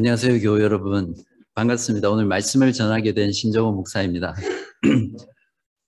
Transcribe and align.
안녕하세요, 0.00 0.40
교우 0.40 0.62
여러분. 0.62 1.14
반갑습니다. 1.54 2.08
오늘 2.08 2.24
말씀을 2.24 2.72
전하게 2.72 3.12
된 3.12 3.32
신정호 3.32 3.70
목사입니다. 3.72 4.34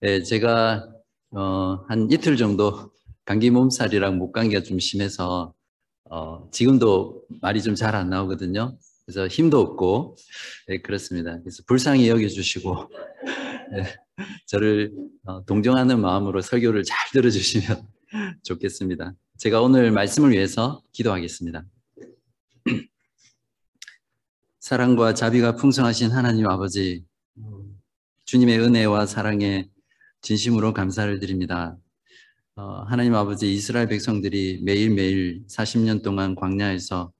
네, 0.03 0.21
제가 0.23 0.87
어, 1.31 1.83
한 1.89 2.11
이틀 2.11 2.37
정도 2.37 2.93
감기 3.25 3.49
몸살이랑 3.49 4.19
목감기가 4.19 4.65
좀 4.65 4.79
심해서 4.79 5.55
어, 6.11 6.47
지금도 6.51 7.23
말이 7.41 7.63
좀 7.63 7.75
잘 7.75 7.95
안 7.95 8.11
나오거든요. 8.11 8.77
그래서 9.07 9.27
힘도 9.29 9.61
없고 9.61 10.17
네, 10.69 10.83
그렇습니다. 10.83 11.39
그래서 11.41 11.63
불쌍히 11.67 12.07
여겨주시고 12.11 12.91
네, 13.73 13.85
저를 14.47 14.93
어, 15.25 15.43
동정하는 15.47 15.99
마음으로 16.03 16.43
설교를 16.43 16.83
잘 16.85 16.99
들어주시면 17.15 17.83
좋겠습니다. 18.45 19.15
제가 19.39 19.63
오늘 19.63 19.91
말씀을 19.91 20.33
위해서 20.33 20.83
기도하겠습니다. 20.93 21.65
사랑과 24.63 25.13
자비가 25.13 25.57
풍성하신 25.57 26.13
하나님 26.13 26.47
아버지, 26.47 27.05
주님의 28.27 28.61
은혜와 28.61 29.07
사랑에 29.07 29.69
진심으로 30.21 30.73
감사를 30.73 31.19
드립니다. 31.19 31.77
어, 32.55 32.85
하나님 32.87 33.17
아버지 33.17 33.53
이스라엘 33.53 33.89
백성들이 33.89 34.61
매일매일 34.63 35.43
40년 35.49 36.05
동안 36.05 36.37
광야에서 36.37 37.13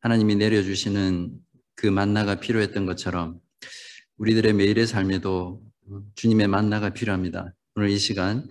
하나님이 0.00 0.36
내려주시는 0.36 1.32
그 1.74 1.86
만나가 1.86 2.38
필요했던 2.38 2.84
것처럼 2.84 3.40
우리들의 4.18 4.52
매일의 4.52 4.86
삶에도 4.86 5.62
주님의 6.16 6.48
만나가 6.48 6.90
필요합니다. 6.90 7.54
오늘 7.76 7.88
이 7.88 7.98
시간 7.98 8.46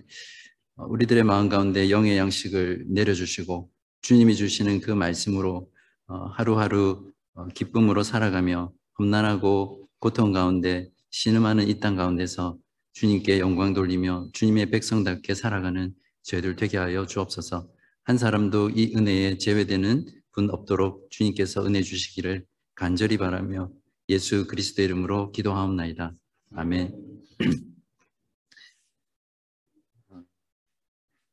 어, 0.74 0.86
우리들의 0.86 1.22
마음 1.22 1.48
가운데 1.48 1.88
영의 1.88 2.18
양식을 2.18 2.86
내려주시고 2.88 3.70
주님이 4.02 4.34
주시는 4.34 4.80
그 4.80 4.90
말씀으로 4.90 5.70
어, 6.08 6.16
하루하루 6.34 7.04
어, 7.06 7.09
기쁨으로 7.54 8.02
살아가며 8.02 8.72
험난하고 8.98 9.88
고통 9.98 10.32
가운데 10.32 10.90
신음하는 11.10 11.68
이 11.68 11.80
땅 11.80 11.96
가운데서 11.96 12.58
주님께 12.92 13.38
영광 13.40 13.72
돌리며 13.74 14.28
주님의 14.32 14.70
백성답게 14.70 15.34
살아가는 15.34 15.94
저희들 16.22 16.56
되게 16.56 16.76
하여 16.78 17.06
주옵소서. 17.06 17.68
한 18.04 18.18
사람도 18.18 18.70
이 18.70 18.94
은혜에 18.96 19.38
제외되는 19.38 20.06
분 20.32 20.50
없도록 20.50 21.10
주님께서 21.10 21.64
은혜 21.66 21.82
주시기를 21.82 22.44
간절히 22.74 23.18
바라며 23.18 23.70
예수 24.08 24.46
그리스도 24.46 24.82
이름으로 24.82 25.32
기도하옵나이다. 25.32 26.12
아멘. 26.56 26.94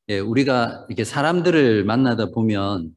예, 0.09 0.19
우리가 0.19 0.85
이렇게 0.87 1.03
사람들을 1.03 1.83
만나다 1.83 2.31
보면 2.31 2.95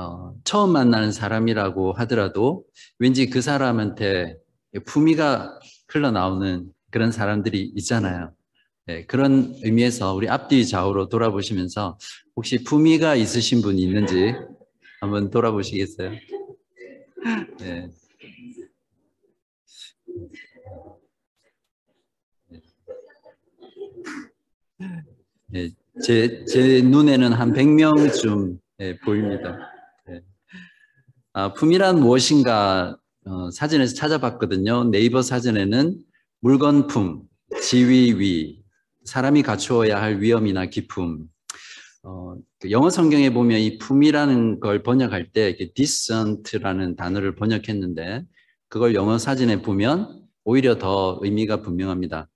어, 0.00 0.34
처음 0.44 0.70
만나는 0.70 1.12
사람이라고 1.12 1.92
하더라도 1.92 2.64
왠지 2.98 3.28
그 3.28 3.42
사람한테 3.42 4.38
품위가 4.86 5.60
흘러나오는 5.88 6.72
그런 6.90 7.12
사람들이 7.12 7.72
있잖아요. 7.76 8.32
네, 8.86 9.04
그런 9.04 9.54
의미에서 9.62 10.14
우리 10.14 10.26
앞뒤 10.30 10.66
좌우로 10.66 11.10
돌아보시면서 11.10 11.98
혹시 12.34 12.64
품위가 12.64 13.14
있으신 13.14 13.60
분이 13.60 13.82
있는지 13.82 14.34
한번 15.00 15.28
돌아보시겠어요? 15.30 16.12
네. 17.58 17.90
네, 25.48 25.68
제, 26.02 26.44
제 26.46 26.80
눈에는 26.80 27.32
한 27.34 27.52
100명쯤 27.52 28.58
네, 28.78 28.96
보입니다. 29.00 29.69
아, 31.40 31.54
품이란 31.54 32.00
무엇인가 32.00 32.98
어, 33.24 33.50
사진에서 33.50 33.94
찾아봤거든요. 33.94 34.84
네이버 34.90 35.22
사진에는 35.22 35.96
물건품, 36.40 37.22
지위위, 37.62 38.60
사람이 39.06 39.42
갖추어야 39.42 40.02
할 40.02 40.20
위험이나 40.20 40.66
기품. 40.66 41.24
어, 42.02 42.34
그 42.58 42.70
영어 42.70 42.90
성경에 42.90 43.32
보면 43.32 43.58
이 43.58 43.78
품이라는 43.78 44.60
걸 44.60 44.82
번역할 44.82 45.32
때 45.32 45.56
decent라는 45.74 46.96
단어를 46.96 47.36
번역했는데 47.36 48.22
그걸 48.68 48.94
영어 48.94 49.16
사진에 49.16 49.62
보면 49.62 50.22
오히려 50.44 50.76
더 50.76 51.18
의미가 51.22 51.62
분명합니다. 51.62 52.28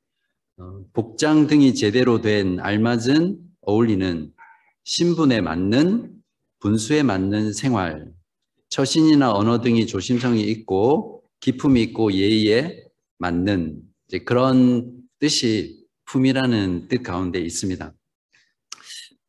어, 0.57 0.81
복장 0.95 1.47
등이 1.47 1.75
제대로 1.75 2.23
된 2.23 2.59
알맞은 2.59 3.37
어울리는 3.61 4.33
신분에 4.85 5.43
맞는 5.43 6.11
분수에 6.61 7.03
맞는 7.03 7.53
생활 7.53 8.14
처신이나 8.75 9.33
언어 9.33 9.61
등이 9.61 9.87
조심성이 9.87 10.43
있고 10.43 11.23
기품이 11.39 11.81
있고 11.83 12.13
예의에 12.13 12.85
맞는 13.19 13.81
그런 14.25 15.01
뜻이 15.21 15.87
품이라는 16.07 16.89
뜻 16.89 17.05
가운데 17.05 17.39
있습니다. 17.39 17.95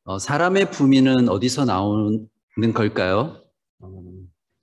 어, 0.06 0.18
사람의 0.18 0.72
품위는 0.72 1.30
어디서 1.30 1.66
나오는 1.66 2.28
걸까요? 2.74 3.44
어, 3.82 4.04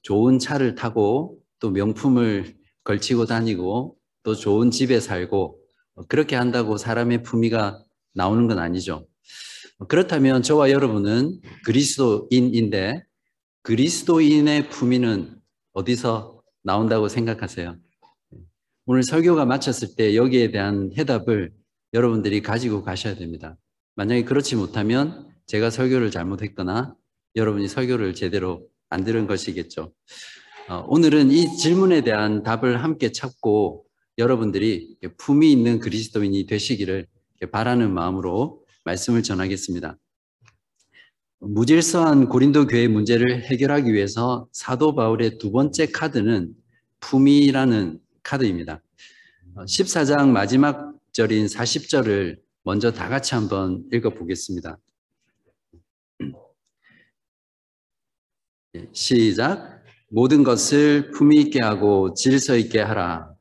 좋은 0.02 0.40
차를 0.40 0.74
타고 0.74 1.38
또 1.60 1.70
명품을 1.70 2.56
걸치고 2.82 3.26
다니고 3.26 3.96
또 4.24 4.34
좋은 4.34 4.72
집에 4.72 4.98
살고 4.98 5.60
어, 5.94 6.06
그렇게 6.08 6.34
한다고 6.34 6.76
사람의 6.76 7.22
품위가 7.22 7.84
나오는 8.14 8.48
건 8.48 8.58
아니죠. 8.58 9.06
그렇다면 9.86 10.42
저와 10.42 10.72
여러분은 10.72 11.40
그리스도인인데 11.64 13.04
그리스도인의 13.62 14.70
품위는 14.70 15.40
어디서 15.72 16.42
나온다고 16.62 17.08
생각하세요? 17.08 17.76
오늘 18.86 19.04
설교가 19.04 19.44
마쳤을 19.44 19.94
때 19.96 20.16
여기에 20.16 20.50
대한 20.50 20.90
해답을 20.98 21.52
여러분들이 21.94 22.42
가지고 22.42 22.82
가셔야 22.82 23.14
됩니다. 23.14 23.56
만약에 23.94 24.24
그렇지 24.24 24.56
못하면 24.56 25.28
제가 25.46 25.70
설교를 25.70 26.10
잘못했거나 26.10 26.96
여러분이 27.36 27.68
설교를 27.68 28.14
제대로 28.14 28.66
안 28.88 29.04
들은 29.04 29.26
것이겠죠. 29.28 29.92
어, 30.68 30.84
오늘은 30.88 31.30
이 31.30 31.56
질문에 31.56 32.02
대한 32.02 32.42
답을 32.42 32.82
함께 32.82 33.12
찾고 33.12 33.84
여러분들이 34.18 34.96
품위 35.16 35.52
있는 35.52 35.78
그리스도인이 35.78 36.46
되시기를 36.46 37.06
바라는 37.52 37.94
마음으로 37.94 38.64
말씀을 38.84 39.22
전하겠습니다. 39.22 39.96
무질서한 41.44 42.28
고린도 42.28 42.68
교회 42.68 42.86
문제를 42.86 43.42
해결하기 43.42 43.92
위해서 43.92 44.46
사도 44.52 44.94
바울의 44.94 45.38
두 45.38 45.50
번째 45.50 45.86
카드는 45.86 46.54
품위라는 47.00 47.98
카드입니다. 48.22 48.80
14장 49.56 50.28
마지막 50.28 50.94
절인 51.10 51.46
40절을 51.46 52.38
먼저 52.62 52.92
다 52.92 53.08
같이 53.08 53.34
한번 53.34 53.82
읽어 53.92 54.10
보겠습니다. 54.10 54.78
시작. 58.92 59.82
모든 60.10 60.44
것을 60.44 61.10
품위 61.10 61.40
있게 61.40 61.60
하고 61.60 62.14
질서 62.14 62.56
있게 62.56 62.80
하라. 62.80 63.34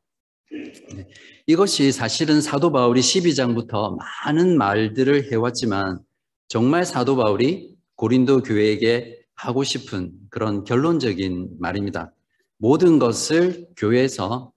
이것이 1.46 1.92
사실은 1.92 2.40
사도 2.40 2.72
바울이 2.72 3.00
12장부터 3.00 3.96
많은 3.96 4.58
말들을 4.58 5.30
해왔지만 5.30 6.00
정말 6.48 6.84
사도 6.84 7.14
바울이 7.14 7.71
고린도 8.02 8.42
교회에게 8.42 9.22
하고 9.36 9.62
싶은 9.62 10.10
그런 10.28 10.64
결론적인 10.64 11.58
말입니다. 11.60 12.12
모든 12.58 12.98
것을 12.98 13.68
교회에서 13.76 14.52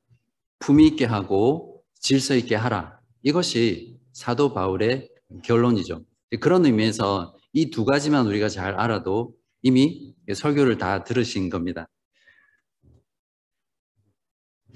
품위 0.58 0.88
있게 0.88 1.06
하고 1.06 1.84
질서 2.00 2.34
있게 2.34 2.56
하라. 2.56 3.00
이것이 3.22 4.00
사도 4.14 4.52
바울의 4.56 5.10
결론이죠. 5.44 6.04
그런 6.40 6.66
의미에서 6.66 7.36
이 7.54 7.70
두 7.70 7.86
가지만 7.86 8.26
우리가 8.26 8.50
잘 8.50 8.74
알아도 8.80 9.36
이미 9.62 10.16
설교를 10.34 10.80
다 10.80 11.04
들으신 11.04 11.52
겁니다. 11.52 11.88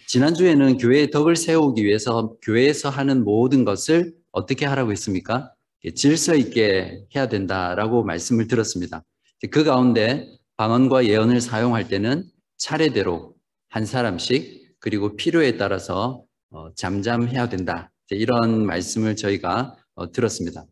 지난주에는 0.05 0.77
교회의 0.77 1.09
덕을 1.09 1.35
세우기 1.37 1.83
위해서 1.83 2.35
교회에서 2.43 2.89
하는 2.89 3.23
모든 3.23 3.65
것을 3.65 4.13
어떻게 4.31 4.67
하라고 4.67 4.91
했습니까? 4.91 5.55
질서 5.95 6.35
있게 6.35 7.05
해야 7.15 7.27
된다라고 7.27 8.03
말씀을 8.03 8.47
들었습니다. 8.47 9.03
그 9.51 9.63
가운데 9.63 10.27
방언과 10.57 11.05
예언을 11.05 11.39
사용할 11.39 11.87
때는 11.87 12.25
차례대로 12.57 13.35
한 13.69 13.85
사람씩 13.85 14.75
그리고 14.79 15.15
필요에 15.15 15.57
따라서 15.57 16.23
어, 16.51 16.73
잠잠해야 16.75 17.47
된다. 17.49 17.91
이런 18.09 18.65
말씀을 18.65 19.15
저희가 19.15 19.75
어, 19.95 20.11
들었습니다. 20.11 20.65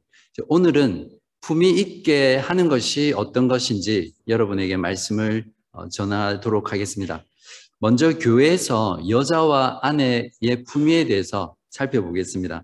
오늘은 0.48 1.10
품위 1.42 1.70
있게 1.80 2.36
하는 2.38 2.68
것이 2.68 3.14
어떤 3.16 3.48
것인지 3.48 4.14
여러분에게 4.28 4.76
말씀을 4.76 5.46
어, 5.72 5.88
전하도록 5.88 6.72
하겠습니다. 6.74 7.24
먼저 7.80 8.18
교회에서 8.18 9.00
여자와 9.08 9.80
아내의 9.84 10.64
품위에 10.68 11.06
대해서 11.06 11.56
살펴보겠습니다. 11.70 12.64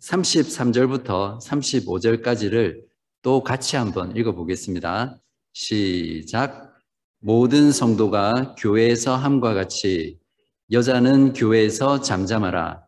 33절부터 0.00 1.40
35절까지를 1.40 2.82
또 3.22 3.42
같이 3.42 3.76
한번 3.76 4.16
읽어보겠습니다. 4.16 5.18
시작. 5.52 6.74
모든 7.20 7.72
성도가 7.72 8.54
교회에서 8.58 9.16
함과 9.16 9.54
같이 9.54 10.18
여자는 10.70 11.32
교회에서 11.32 12.00
잠잠하라. 12.00 12.82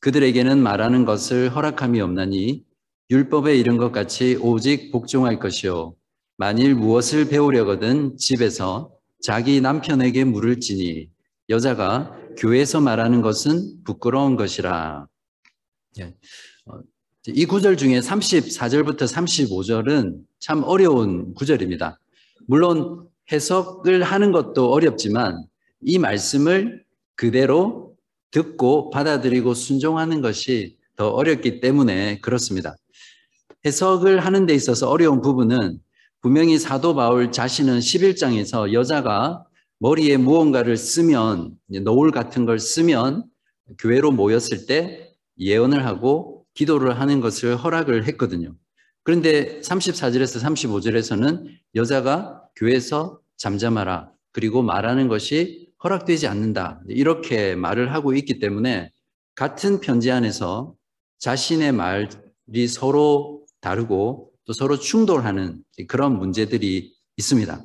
그들에게는 0.00 0.58
말하는 0.58 1.04
것을 1.04 1.54
허락함이 1.54 2.00
없나니 2.00 2.64
율법에 3.10 3.56
이른 3.56 3.76
것 3.76 3.92
같이 3.92 4.36
오직 4.40 4.90
복종할 4.90 5.38
것이요. 5.38 5.94
만일 6.36 6.74
무엇을 6.74 7.28
배우려거든 7.28 8.16
집에서 8.16 8.92
자기 9.22 9.60
남편에게 9.60 10.24
물을 10.24 10.60
지니 10.60 11.08
여자가 11.48 12.16
교회에서 12.36 12.80
말하는 12.80 13.22
것은 13.22 13.84
부끄러운 13.84 14.36
것이라. 14.36 15.06
예. 16.68 16.72
어, 16.72 16.80
이 17.28 17.44
구절 17.44 17.76
중에 17.76 18.00
34절부터 18.00 19.02
35절은 19.02 20.20
참 20.38 20.62
어려운 20.64 21.34
구절입니다. 21.34 21.98
물론 22.46 23.08
해석을 23.32 24.02
하는 24.04 24.30
것도 24.32 24.70
어렵지만 24.70 25.44
이 25.82 25.98
말씀을 25.98 26.84
그대로 27.16 27.96
듣고 28.30 28.90
받아들이고 28.90 29.54
순종하는 29.54 30.20
것이 30.20 30.76
더 30.94 31.08
어렵기 31.08 31.60
때문에 31.60 32.20
그렇습니다. 32.20 32.76
해석을 33.64 34.20
하는 34.20 34.46
데 34.46 34.54
있어서 34.54 34.88
어려운 34.88 35.20
부분은 35.20 35.80
분명히 36.20 36.58
사도 36.58 36.94
바울 36.94 37.32
자신은 37.32 37.80
11장에서 37.80 38.72
여자가 38.72 39.44
머리에 39.78 40.16
무언가를 40.16 40.76
쓰면 40.76 41.56
노을 41.82 42.10
같은 42.10 42.46
걸 42.46 42.58
쓰면 42.58 43.24
교회로 43.78 44.12
모였을 44.12 44.66
때 44.66 45.12
예언을 45.38 45.84
하고 45.84 46.35
기도를 46.56 46.98
하는 46.98 47.20
것을 47.20 47.56
허락을 47.56 48.06
했거든요. 48.08 48.56
그런데 49.04 49.60
34절에서 49.60 50.42
35절에서는 50.42 51.46
여자가 51.76 52.42
교회에서 52.56 53.20
잠잠하라. 53.36 54.10
그리고 54.32 54.62
말하는 54.62 55.06
것이 55.06 55.68
허락되지 55.84 56.26
않는다. 56.26 56.80
이렇게 56.88 57.54
말을 57.54 57.92
하고 57.94 58.14
있기 58.14 58.40
때문에 58.40 58.90
같은 59.36 59.80
편지 59.80 60.10
안에서 60.10 60.74
자신의 61.18 61.72
말이 61.72 62.66
서로 62.68 63.46
다르고 63.60 64.32
또 64.44 64.52
서로 64.52 64.78
충돌하는 64.78 65.62
그런 65.86 66.18
문제들이 66.18 66.92
있습니다. 67.16 67.64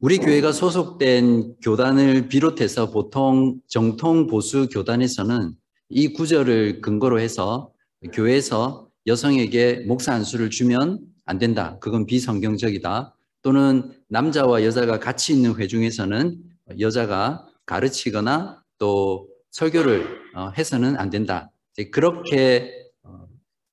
우리 0.00 0.18
교회가 0.18 0.52
소속된 0.52 1.56
교단을 1.62 2.28
비롯해서 2.28 2.90
보통 2.90 3.60
정통 3.68 4.26
보수 4.26 4.68
교단에서는 4.68 5.54
이 5.94 6.14
구절을 6.14 6.80
근거로 6.80 7.20
해서 7.20 7.70
교회에서 8.14 8.88
여성에게 9.06 9.84
목사 9.86 10.14
안수를 10.14 10.48
주면 10.48 11.00
안 11.26 11.38
된다. 11.38 11.76
그건 11.80 12.06
비성경적이다. 12.06 13.14
또는 13.42 13.92
남자와 14.08 14.64
여자가 14.64 14.98
같이 14.98 15.34
있는 15.34 15.54
회중에서는 15.56 16.38
여자가 16.80 17.46
가르치거나 17.66 18.62
또 18.78 19.28
설교를 19.50 20.06
어, 20.34 20.50
해서는 20.56 20.96
안 20.96 21.10
된다. 21.10 21.50
그렇게 21.90 22.72
어, 23.02 23.26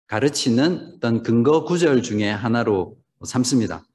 가르치는 0.08 0.96
어떤 0.96 1.24
근거 1.24 1.64
구절 1.64 2.04
중에 2.04 2.30
하나로 2.30 2.98
삼습니다. 3.24 3.86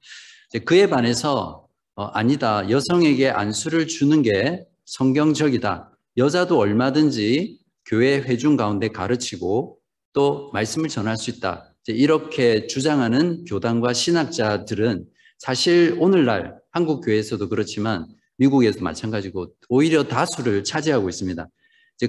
그에 0.65 0.89
반해서 0.89 1.67
어, 1.95 2.05
아니다. 2.05 2.69
여성에게 2.71 3.29
안수를 3.29 3.87
주는 3.87 4.23
게 4.23 4.65
성경적이다. 4.85 5.91
여자도 6.17 6.57
얼마든지 6.57 7.64
교회 7.85 8.17
회중 8.17 8.57
가운데 8.57 8.89
가르치고 8.89 9.77
또 10.13 10.51
말씀을 10.53 10.89
전할 10.89 11.17
수 11.17 11.29
있다. 11.29 11.73
이렇게 11.87 12.67
주장하는 12.67 13.45
교단과 13.45 13.93
신학자들은 13.93 15.05
사실 15.37 15.95
오늘날 15.99 16.57
한국 16.71 17.01
교회에서도 17.01 17.47
그렇지만 17.49 18.07
미국에서도 18.37 18.83
마찬가지고 18.83 19.53
오히려 19.69 20.03
다수를 20.03 20.63
차지하고 20.63 21.09
있습니다. 21.09 21.47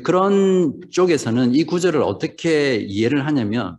그런 0.02 0.80
쪽에서는 0.90 1.54
이 1.54 1.64
구절을 1.64 2.02
어떻게 2.02 2.76
이해를 2.76 3.26
하냐면 3.26 3.78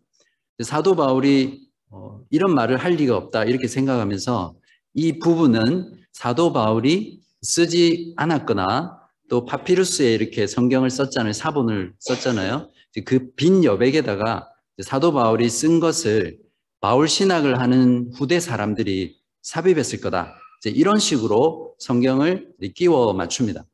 사도 0.63 0.95
바울이 0.95 1.67
어, 1.89 2.21
이런 2.29 2.53
말을 2.53 2.77
할 2.77 2.93
리가 2.93 3.15
없다 3.15 3.45
이렇게 3.45 3.67
생각하면서 3.67 4.55
이 4.93 5.19
부분은 5.19 5.93
사도 6.11 6.53
바울이 6.53 7.21
쓰지 7.41 8.13
않았거나 8.17 8.96
또 9.29 9.45
파피루스에 9.45 10.13
이렇게 10.13 10.47
성경을 10.47 10.89
썼잖아요. 10.89 11.33
사본을 11.33 11.93
썼잖아요. 11.99 12.69
그 13.05 13.35
빈 13.35 13.63
여백에다가 13.63 14.49
사도 14.81 15.13
바울이 15.13 15.49
쓴 15.49 15.79
것을 15.79 16.37
바울 16.79 17.07
신학을 17.07 17.59
하는 17.59 18.11
후대 18.13 18.39
사람들이 18.39 19.17
삽입했을 19.41 20.01
거다. 20.01 20.33
이런 20.65 20.99
식으로 20.99 21.75
성경을 21.79 22.53
끼워 22.75 23.13
맞춥니다. 23.13 23.65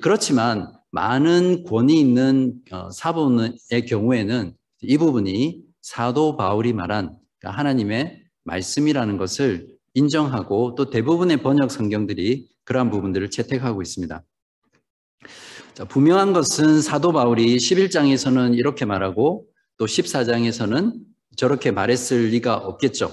그렇지만 0.00 0.72
많은 0.90 1.64
권위 1.64 1.98
있는 1.98 2.54
어, 2.70 2.90
사본의 2.90 3.86
경우에는 3.88 4.54
이 4.82 4.98
부분이 4.98 5.62
사도 5.82 6.36
바울이 6.36 6.72
말한 6.72 7.16
그러니까 7.38 7.58
하나님의 7.58 8.22
말씀이라는 8.44 9.16
것을 9.16 9.68
인정하고 9.94 10.74
또 10.76 10.90
대부분의 10.90 11.42
번역 11.42 11.70
성경들이 11.70 12.48
그러한 12.64 12.90
부분들을 12.90 13.30
채택하고 13.30 13.82
있습니다. 13.82 14.22
자, 15.74 15.84
분명한 15.84 16.32
것은 16.32 16.80
사도 16.80 17.12
바울이 17.12 17.56
11장에서는 17.56 18.56
이렇게 18.56 18.84
말하고 18.84 19.48
또 19.76 19.86
14장에서는 19.86 20.94
저렇게 21.36 21.72
말했을 21.72 22.28
리가 22.28 22.54
없겠죠. 22.54 23.10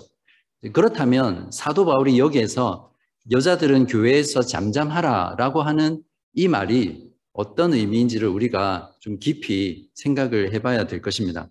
그렇다면 0.71 1.49
사도 1.51 1.85
바울이 1.85 2.19
여기에서 2.19 2.91
여자들은 3.31 3.87
교회에서 3.87 4.43
잠잠하라라고 4.43 5.63
하는 5.63 6.03
이 6.35 6.47
말이 6.47 7.09
어떤 7.33 7.73
의미인지를 7.73 8.27
우리가 8.27 8.93
좀 8.99 9.17
깊이 9.17 9.89
생각을 9.95 10.53
해봐야 10.53 10.85
될 10.85 11.01
것입니다. 11.01 11.49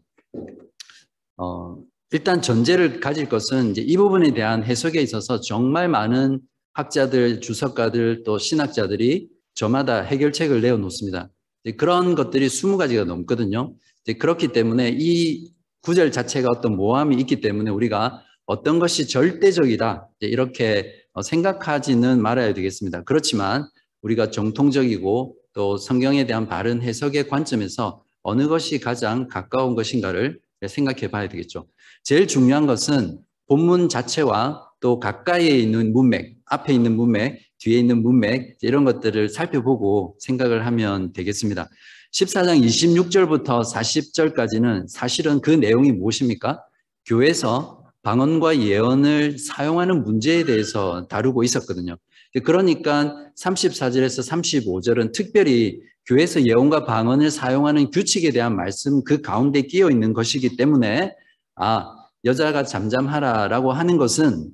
어, 1.39 1.77
일단 2.13 2.41
전제를 2.41 3.01
가질 3.01 3.29
것은 3.29 3.73
이제 3.73 3.83
이 3.83 3.97
부분에 3.97 4.33
대한 4.33 4.63
해석에 4.63 5.01
있어서 5.03 5.41
정말 5.41 5.89
많은 5.89 6.41
학자들, 6.75 7.41
주석가들 7.41 8.23
또 8.23 8.39
신학자들이 8.39 9.40
저마다 9.61 10.01
해결책을 10.01 10.63
내어놓습니다. 10.63 11.29
그런 11.77 12.15
것들이 12.15 12.47
20가지가 12.47 13.05
넘거든요. 13.05 13.75
그렇기 14.19 14.49
때문에 14.49 14.97
이 14.99 15.53
구절 15.83 16.13
자체가 16.13 16.49
어떤 16.51 16.77
모함이 16.77 17.17
있기 17.17 17.43
때문에 17.43 17.71
우리가 17.71 18.23
어떤 18.47 18.79
것이 18.79 19.07
절대적이다 19.07 20.09
이렇게 20.21 20.95
생각하지는 21.23 22.23
말아야 22.23 22.55
되겠습니다. 22.55 23.03
그렇지만 23.03 23.69
우리가 24.01 24.31
정통적이고 24.31 25.37
또 25.53 25.77
성경에 25.77 26.25
대한 26.25 26.49
바른 26.49 26.81
해석의 26.81 27.29
관점에서 27.29 28.03
어느 28.23 28.49
것이 28.49 28.81
가장 28.81 29.29
가까운 29.29 29.75
것인가를 29.75 30.41
생각해 30.67 31.11
봐야 31.11 31.29
되겠죠. 31.29 31.67
제일 32.03 32.27
중요한 32.27 32.67
것은 32.67 33.19
본문 33.47 33.91
자체와 33.91 34.71
또 34.81 34.99
가까이에 34.99 35.59
있는 35.59 35.93
문맥, 35.93 36.39
앞에 36.47 36.73
있는 36.73 36.97
문맥, 36.97 37.50
뒤에 37.61 37.79
있는 37.79 38.03
문맥 38.03 38.59
이런 38.63 38.85
것들을 38.85 39.29
살펴보고 39.29 40.17
생각을 40.19 40.67
하면 40.67 41.13
되겠습니다. 41.13 41.69
14장 42.13 42.61
26절부터 42.63 43.63
40절까지는 43.73 44.89
사실은 44.89 45.41
그 45.41 45.51
내용이 45.51 45.93
무엇입니까? 45.93 46.63
교회에서 47.07 47.85
방언과 48.03 48.59
예언을 48.59 49.39
사용하는 49.39 50.03
문제에 50.03 50.45
대해서 50.45 51.07
다루고 51.07 51.45
있었거든요. 51.45 51.97
그러니까 52.45 53.15
34절에서 53.39 54.83
35절은 54.83 55.13
특별히 55.13 55.81
교회에서 56.07 56.47
예언과 56.47 56.87
방언을 56.87 57.31
사용하는 57.31 57.91
규칙에 57.91 58.31
대한 58.31 58.57
말씀 58.57 59.05
그 59.05 59.21
가운데 59.21 59.63
끼어 59.63 59.91
있는 59.91 60.13
것이기 60.13 60.57
때문에 60.57 61.15
아, 61.57 61.95
여자가 62.25 62.65
잠잠하라라고 62.65 63.73
하는 63.73 63.97
것은 63.97 64.51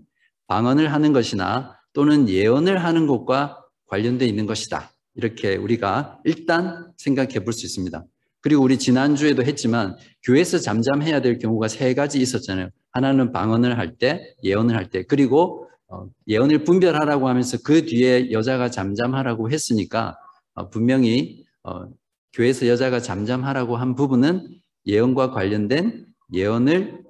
방언을 0.48 0.92
하는 0.92 1.12
것이나 1.12 1.75
또는 1.96 2.28
예언을 2.28 2.84
하는 2.84 3.06
것과 3.06 3.64
관련되어 3.86 4.28
있는 4.28 4.44
것이다. 4.44 4.92
이렇게 5.14 5.56
우리가 5.56 6.20
일단 6.24 6.92
생각해 6.98 7.42
볼 7.42 7.54
수 7.54 7.64
있습니다. 7.64 8.04
그리고 8.42 8.62
우리 8.62 8.78
지난주에도 8.78 9.42
했지만 9.42 9.96
교회에서 10.22 10.58
잠잠해야 10.58 11.22
될 11.22 11.38
경우가 11.38 11.68
세 11.68 11.94
가지 11.94 12.20
있었잖아요. 12.20 12.68
하나는 12.92 13.32
방언을 13.32 13.78
할 13.78 13.96
때, 13.96 14.34
예언을 14.44 14.76
할 14.76 14.90
때, 14.90 15.04
그리고 15.04 15.70
어, 15.88 16.06
예언을 16.28 16.64
분별하라고 16.64 17.30
하면서 17.30 17.56
그 17.64 17.86
뒤에 17.86 18.30
여자가 18.30 18.70
잠잠하라고 18.70 19.50
했으니까 19.50 20.18
어, 20.52 20.68
분명히 20.68 21.46
어, 21.62 21.86
교회에서 22.34 22.68
여자가 22.68 23.00
잠잠하라고 23.00 23.78
한 23.78 23.94
부분은 23.94 24.48
예언과 24.84 25.30
관련된 25.30 26.04
예언을 26.34 27.04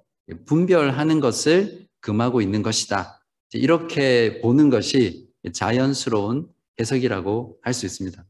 분별하는 0.47 1.19
것을 1.19 1.87
금하고 2.01 2.41
있는 2.41 2.63
것이다. 2.63 3.16
이렇게 3.53 4.41
보는 4.41 4.71
것이 4.71 5.29
자연스러운 5.53 6.49
해석이라고 6.81 7.59
할 7.63 7.73
수 7.73 7.87
있습니다. 7.87 8.25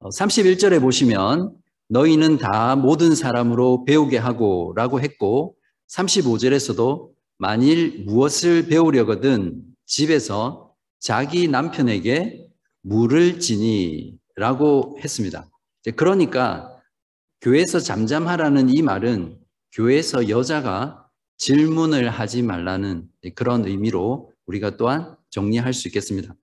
31절에 0.00 0.78
어, 0.78 0.80
보시면 0.80 1.54
너희는 1.88 2.38
다 2.38 2.76
모든 2.76 3.14
사람으로 3.14 3.84
배우게 3.84 4.16
하고 4.16 4.72
라고 4.76 5.00
했고 5.00 5.56
35절에서도 5.88 7.10
만일 7.36 8.04
무엇을 8.04 8.66
배우려거든 8.68 9.62
집에서 9.86 10.74
자기 11.00 11.48
남편에게 11.48 12.46
물을 12.82 13.40
지니 13.40 14.18
라고 14.36 14.96
했습니다. 15.02 15.48
그러니까 15.96 16.76
교회에서 17.40 17.80
잠잠하라는 17.80 18.68
이 18.68 18.82
말은 18.82 19.38
교회에서 19.72 20.28
여자가 20.28 21.09
질문을 21.40 22.10
하지 22.10 22.42
말라는 22.42 23.08
그런 23.34 23.66
의미로 23.66 24.30
우리가 24.46 24.76
또한 24.76 25.16
정리할 25.30 25.72
수 25.72 25.88
있겠습니다. 25.88 26.34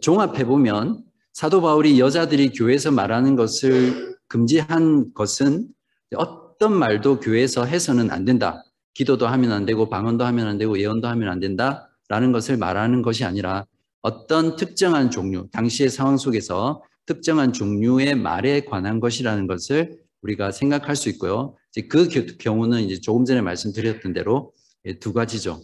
종합해 0.00 0.44
보면 0.44 1.04
사도 1.32 1.62
바울이 1.62 2.00
여자들이 2.00 2.50
교회에서 2.50 2.90
말하는 2.90 3.36
것을 3.36 4.16
금지한 4.26 5.14
것은 5.14 5.68
어떤 6.16 6.72
말도 6.72 7.20
교회에서 7.20 7.64
해서는 7.64 8.10
안 8.10 8.24
된다. 8.24 8.64
기도도 8.94 9.28
하면 9.28 9.52
안 9.52 9.66
되고 9.66 9.88
방언도 9.88 10.24
하면 10.24 10.48
안 10.48 10.58
되고 10.58 10.76
예언도 10.76 11.06
하면 11.06 11.28
안 11.28 11.38
된다라는 11.38 12.32
것을 12.32 12.56
말하는 12.56 13.02
것이 13.02 13.24
아니라 13.24 13.64
어떤 14.02 14.56
특정한 14.56 15.12
종류, 15.12 15.48
당시의 15.52 15.90
상황 15.90 16.16
속에서 16.16 16.82
특정한 17.06 17.52
종류의 17.52 18.16
말에 18.16 18.62
관한 18.62 18.98
것이라는 18.98 19.46
것을 19.46 20.00
우리가 20.22 20.50
생각할 20.52 20.96
수 20.96 21.08
있고요. 21.10 21.56
그 21.88 22.08
경우는 22.38 22.82
이제 22.82 23.00
조금 23.00 23.24
전에 23.24 23.40
말씀드렸던 23.40 24.12
대로 24.12 24.52
예, 24.84 24.98
두 24.98 25.12
가지죠. 25.12 25.60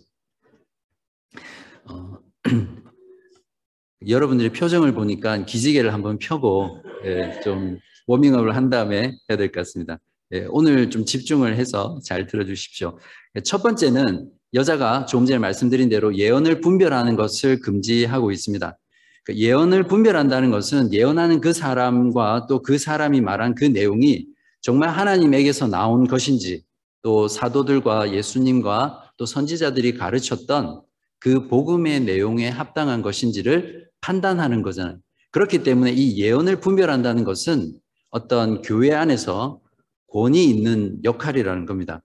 어, 1.88 2.18
여러분들의 4.06 4.52
표정을 4.52 4.92
보니까 4.92 5.44
기지개를 5.44 5.92
한번 5.92 6.18
펴고 6.18 6.82
예, 7.04 7.40
좀 7.42 7.78
워밍업을 8.06 8.54
한 8.54 8.70
다음에 8.70 9.16
해야 9.28 9.36
될 9.36 9.48
것 9.48 9.60
같습니다. 9.60 9.98
예, 10.32 10.46
오늘 10.50 10.90
좀 10.90 11.04
집중을 11.04 11.56
해서 11.56 11.98
잘 12.04 12.26
들어주십시오. 12.26 12.98
예, 13.36 13.40
첫 13.40 13.62
번째는 13.62 14.30
여자가 14.54 15.06
조금 15.06 15.26
전에 15.26 15.38
말씀드린 15.38 15.88
대로 15.88 16.16
예언을 16.16 16.60
분별하는 16.60 17.16
것을 17.16 17.60
금지하고 17.60 18.32
있습니다. 18.32 18.78
그 19.24 19.34
예언을 19.34 19.84
분별한다는 19.88 20.50
것은 20.52 20.92
예언하는 20.92 21.40
그 21.40 21.52
사람과 21.52 22.46
또 22.48 22.62
그 22.62 22.78
사람이 22.78 23.20
말한 23.20 23.54
그 23.56 23.64
내용이 23.64 24.26
정말 24.66 24.88
하나님에게서 24.88 25.68
나온 25.68 26.08
것인지 26.08 26.64
또 27.00 27.28
사도들과 27.28 28.12
예수님과 28.12 29.12
또 29.16 29.24
선지자들이 29.24 29.94
가르쳤던 29.94 30.82
그 31.20 31.46
복음의 31.46 32.00
내용에 32.00 32.48
합당한 32.48 33.00
것인지를 33.00 33.88
판단하는 34.00 34.62
거잖아요. 34.62 34.98
그렇기 35.30 35.62
때문에 35.62 35.92
이 35.92 36.20
예언을 36.20 36.58
분별한다는 36.58 37.22
것은 37.22 37.78
어떤 38.10 38.60
교회 38.60 38.92
안에서 38.92 39.60
권위 40.08 40.46
있는 40.46 40.98
역할이라는 41.04 41.64
겁니다. 41.64 42.02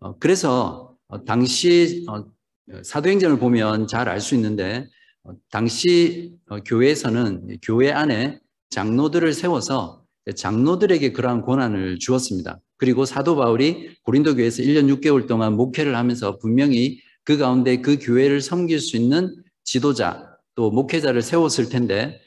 어, 0.00 0.18
그래서 0.18 0.96
어, 1.08 1.26
당시 1.26 2.06
어, 2.08 2.24
사도행전을 2.84 3.38
보면 3.38 3.86
잘 3.86 4.08
알 4.08 4.22
수 4.22 4.34
있는데 4.34 4.88
당시 5.50 6.38
교회에서는 6.64 7.58
교회 7.60 7.92
안에 7.92 8.40
장로들을 8.70 9.30
세워서 9.34 10.07
장로들에게 10.34 11.12
그러한 11.12 11.42
권한을 11.42 11.98
주었습니다. 11.98 12.60
그리고 12.76 13.04
사도 13.04 13.36
바울이 13.36 13.96
고린도 14.04 14.36
교회에서 14.36 14.62
1년 14.62 15.00
6개월 15.00 15.26
동안 15.26 15.54
목회를 15.54 15.96
하면서 15.96 16.38
분명히 16.38 17.00
그 17.24 17.36
가운데 17.36 17.80
그 17.80 17.98
교회를 18.00 18.40
섬길 18.40 18.80
수 18.80 18.96
있는 18.96 19.34
지도자 19.64 20.36
또 20.54 20.70
목회자를 20.70 21.22
세웠을 21.22 21.68
텐데 21.68 22.20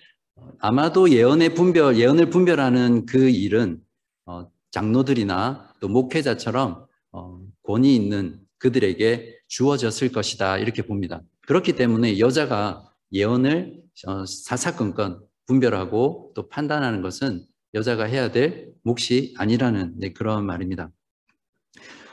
아마도 0.60 1.10
예언의 1.10 1.54
분별, 1.54 1.98
예언을 1.98 2.30
분별하는 2.30 3.06
그 3.06 3.30
일은 3.30 3.80
어, 4.26 4.48
장로들이나 4.72 5.74
또 5.80 5.88
목회자처럼 5.88 6.86
어, 7.12 7.42
권위 7.64 7.96
있는 7.96 8.40
그들에게 8.60 9.40
주어졌을 9.48 10.12
것이다 10.12 10.60
이렇게 10.60 10.84
봅니다. 10.84 11.22
그렇기 11.48 11.74
때문에 11.74 12.20
여자가 12.20 12.88
예언을 13.12 13.82
어, 14.08 14.26
사사건건 14.26 15.22
분별하고 15.48 16.32
또 16.36 16.48
판단하는 16.48 17.02
것은 17.02 17.44
여자가 17.74 18.06
해야 18.06 18.32
될 18.32 18.74
몫이 18.84 19.34
아니라는 19.38 19.94
네, 19.98 20.14
그런 20.14 20.46
말입니다. 20.46 20.92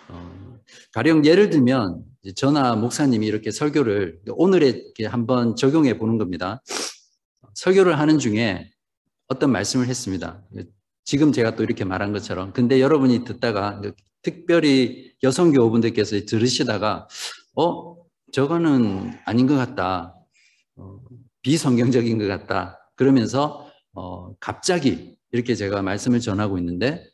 어, 0.08 0.58
가령 0.92 1.24
예를 1.24 1.50
들면 1.50 2.04
저나 2.36 2.76
목사님이 2.76 3.26
이렇게 3.26 3.50
설교를 3.50 4.20
오늘에 4.30 4.82
한번 5.06 5.56
적용해 5.56 5.98
보는 5.98 6.18
겁니다. 6.18 6.62
설교를 7.54 7.98
하는 7.98 8.18
중에 8.18 8.70
어떤 9.28 9.50
말씀을 9.50 9.86
했습니다. 9.86 10.42
지금 11.04 11.32
제가 11.32 11.56
또 11.56 11.62
이렇게 11.62 11.84
말한 11.84 12.12
것처럼. 12.12 12.52
근데 12.52 12.80
여러분이 12.80 13.24
듣다가 13.24 13.80
특별히 14.22 15.12
여성 15.22 15.52
교우분들께서 15.52 16.26
들으시다가 16.26 17.08
어 17.54 17.96
저거는 18.32 19.12
아닌 19.24 19.46
것 19.46 19.56
같다. 19.56 20.14
어, 20.76 21.00
비성경적인 21.42 22.18
것 22.18 22.26
같다. 22.26 22.78
그러면서 22.94 23.70
어, 23.94 24.34
갑자기 24.38 25.17
이렇게 25.32 25.54
제가 25.54 25.82
말씀을 25.82 26.20
전하고 26.20 26.58
있는데 26.58 27.04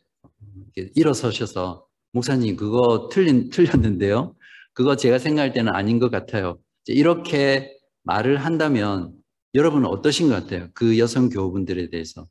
일어서셔서 0.95 1.85
목사님 2.13 2.55
그거 2.55 3.09
틀린 3.11 3.49
틀렸는데요. 3.49 4.35
그거 4.73 4.95
제가 4.95 5.19
생각할 5.19 5.53
때는 5.53 5.73
아닌 5.73 5.99
것 5.99 6.11
같아요. 6.11 6.59
이렇게 6.87 7.77
말을 8.03 8.37
한다면 8.37 9.13
여러분은 9.53 9.87
어떠신 9.87 10.29
것 10.29 10.35
같아요? 10.35 10.69
그 10.73 10.99
여성 10.99 11.29
교우분들에 11.29 11.89
대해서 11.89 12.27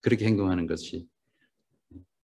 그렇게 0.00 0.26
행동하는 0.26 0.66
것이 0.66 1.06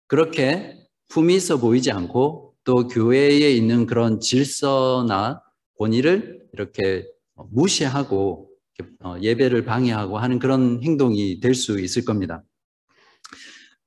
그렇게 0.08 0.78
품이 1.10 1.36
있어 1.36 1.58
보이지 1.58 1.92
않고 1.92 2.56
또 2.64 2.88
교회에 2.88 3.52
있는 3.52 3.86
그런 3.86 4.20
질서나 4.20 5.42
권위를 5.78 6.42
이렇게 6.54 7.06
무시하고 7.52 8.50
어, 9.02 9.16
예배를 9.22 9.66
방해하고 9.66 10.18
하는 10.18 10.40
그런 10.40 10.82
행동이 10.84 11.40
될 11.40 11.54
수 11.56 11.80
있을 11.80 12.06
겁니다. 12.06 12.44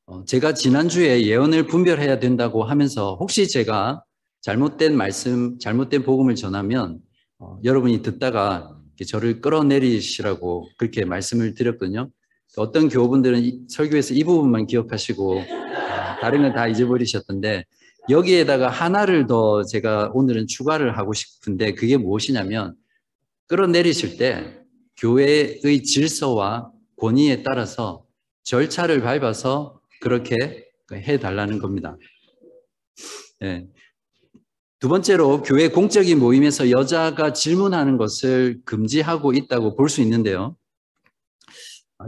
어, 0.06 0.24
제가 0.24 0.54
지난주에 0.54 1.24
예언을 1.26 1.66
분별해야 1.66 2.20
된다고 2.20 2.62
하면서 2.62 3.16
혹시 3.18 3.48
제가 3.48 4.04
잘못된 4.40 4.96
말씀, 4.96 5.58
잘못된 5.58 6.04
복음을 6.04 6.36
전하면 6.36 7.00
어, 7.40 7.58
여러분이 7.64 8.02
듣다가 8.02 8.78
저를 9.04 9.40
끌어내리시라고 9.40 10.68
그렇게 10.78 11.04
말씀을 11.04 11.54
드렸거든요. 11.54 12.08
어떤 12.56 12.88
교우분들은 12.88 13.66
설교에서 13.68 14.14
이 14.14 14.22
부분만 14.22 14.66
기억하시고 14.68 15.40
어, 15.40 15.44
다른 16.20 16.42
건 16.42 16.54
다 16.54 16.68
잊어버리셨던데 16.68 17.64
여기에다가 18.08 18.68
하나를 18.68 19.26
더 19.26 19.64
제가 19.64 20.12
오늘은 20.14 20.46
추가를 20.46 20.96
하고 20.96 21.12
싶은데 21.14 21.74
그게 21.74 21.96
무엇이냐면 21.96 22.76
끌어내리실 23.48 24.16
때 24.18 24.60
교회의 24.98 25.82
질서와 25.82 26.70
권위에 26.96 27.42
따라서 27.42 28.04
절차를 28.44 29.02
밟아서 29.02 29.80
그렇게 30.00 30.66
해달라는 30.92 31.58
겁니다. 31.58 31.96
네. 33.40 33.66
두 34.78 34.88
번째로 34.88 35.42
교회 35.42 35.68
공적인 35.68 36.18
모임에서 36.18 36.70
여자가 36.70 37.32
질문하는 37.32 37.96
것을 37.96 38.60
금지하고 38.64 39.32
있다고 39.32 39.74
볼 39.74 39.88
수 39.88 40.00
있는데요. 40.02 40.56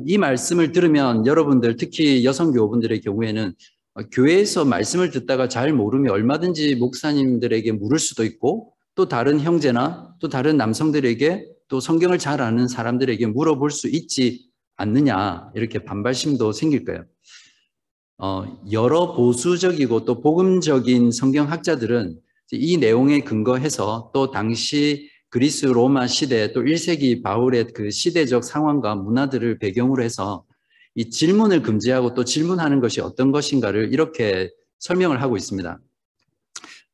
이 0.06 0.18
말씀을 0.18 0.72
들으면 0.72 1.26
여러분들 1.26 1.76
특히 1.76 2.24
여성 2.24 2.52
교우분들의 2.52 3.00
경우에는 3.00 3.54
교회에서 4.12 4.64
말씀을 4.66 5.10
듣다가 5.10 5.48
잘 5.48 5.72
모르면 5.72 6.12
얼마든지 6.12 6.76
목사님들에게 6.76 7.72
물을 7.72 7.98
수도 7.98 8.22
있고 8.24 8.74
또 8.94 9.08
다른 9.08 9.40
형제나 9.40 10.14
또 10.20 10.28
다른 10.28 10.56
남성들에게 10.56 11.46
또 11.68 11.80
성경을 11.80 12.18
잘 12.18 12.42
아는 12.42 12.68
사람들에게 12.68 13.26
물어볼 13.26 13.70
수 13.70 13.88
있지 13.88 14.50
않느냐 14.76 15.50
이렇게 15.54 15.80
반발심도 15.80 16.52
생길 16.52 16.84
거예요. 16.84 17.04
어, 18.20 18.44
여러 18.72 19.14
보수적이고 19.14 20.04
또 20.04 20.20
복음적인 20.20 21.12
성경학자들은 21.12 22.18
이 22.50 22.76
내용에 22.76 23.20
근거해서 23.20 24.10
또 24.12 24.32
당시 24.32 25.08
그리스 25.30 25.66
로마 25.66 26.08
시대 26.08 26.52
또 26.52 26.62
1세기 26.62 27.22
바울의 27.22 27.68
그 27.74 27.90
시대적 27.90 28.42
상황과 28.42 28.96
문화들을 28.96 29.58
배경으로 29.58 30.02
해서 30.02 30.44
이 30.96 31.10
질문을 31.10 31.62
금지하고 31.62 32.14
또 32.14 32.24
질문하는 32.24 32.80
것이 32.80 33.00
어떤 33.00 33.30
것인가를 33.30 33.92
이렇게 33.92 34.50
설명을 34.80 35.22
하고 35.22 35.36
있습니다. 35.36 35.78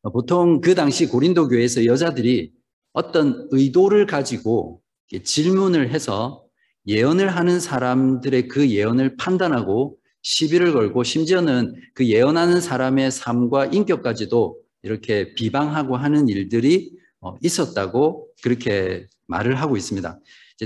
어, 0.03 0.11
보통 0.11 0.61
그 0.61 0.75
당시 0.75 1.07
고린도 1.07 1.49
교회에서 1.49 1.87
여자들이 1.87 2.53
어떤 2.93 3.49
의도를 3.51 4.05
가지고 4.05 4.83
질문을 5.23 5.89
해서 5.89 6.45
예언을 6.87 7.35
하는 7.35 7.61
사람들의 7.61 8.49
그 8.49 8.69
예언을 8.69 9.17
판단하고 9.17 9.97
시비를 10.25 10.73
걸고 10.73 11.05
심지어는 11.05 11.75
그 11.95 12.07
예언하는 12.07 12.61
사람의 12.61 13.13
삶과 13.13 13.67
인격까지도 13.67 14.59
이렇게 14.83 15.35
비방하고 15.35 15.97
하는 15.97 16.29
일들이 16.29 16.93
어, 17.21 17.37
있었다고 17.41 18.29
그렇게 18.43 19.07
말을 19.27 19.55
하고 19.55 19.77
있습니다. 19.77 20.19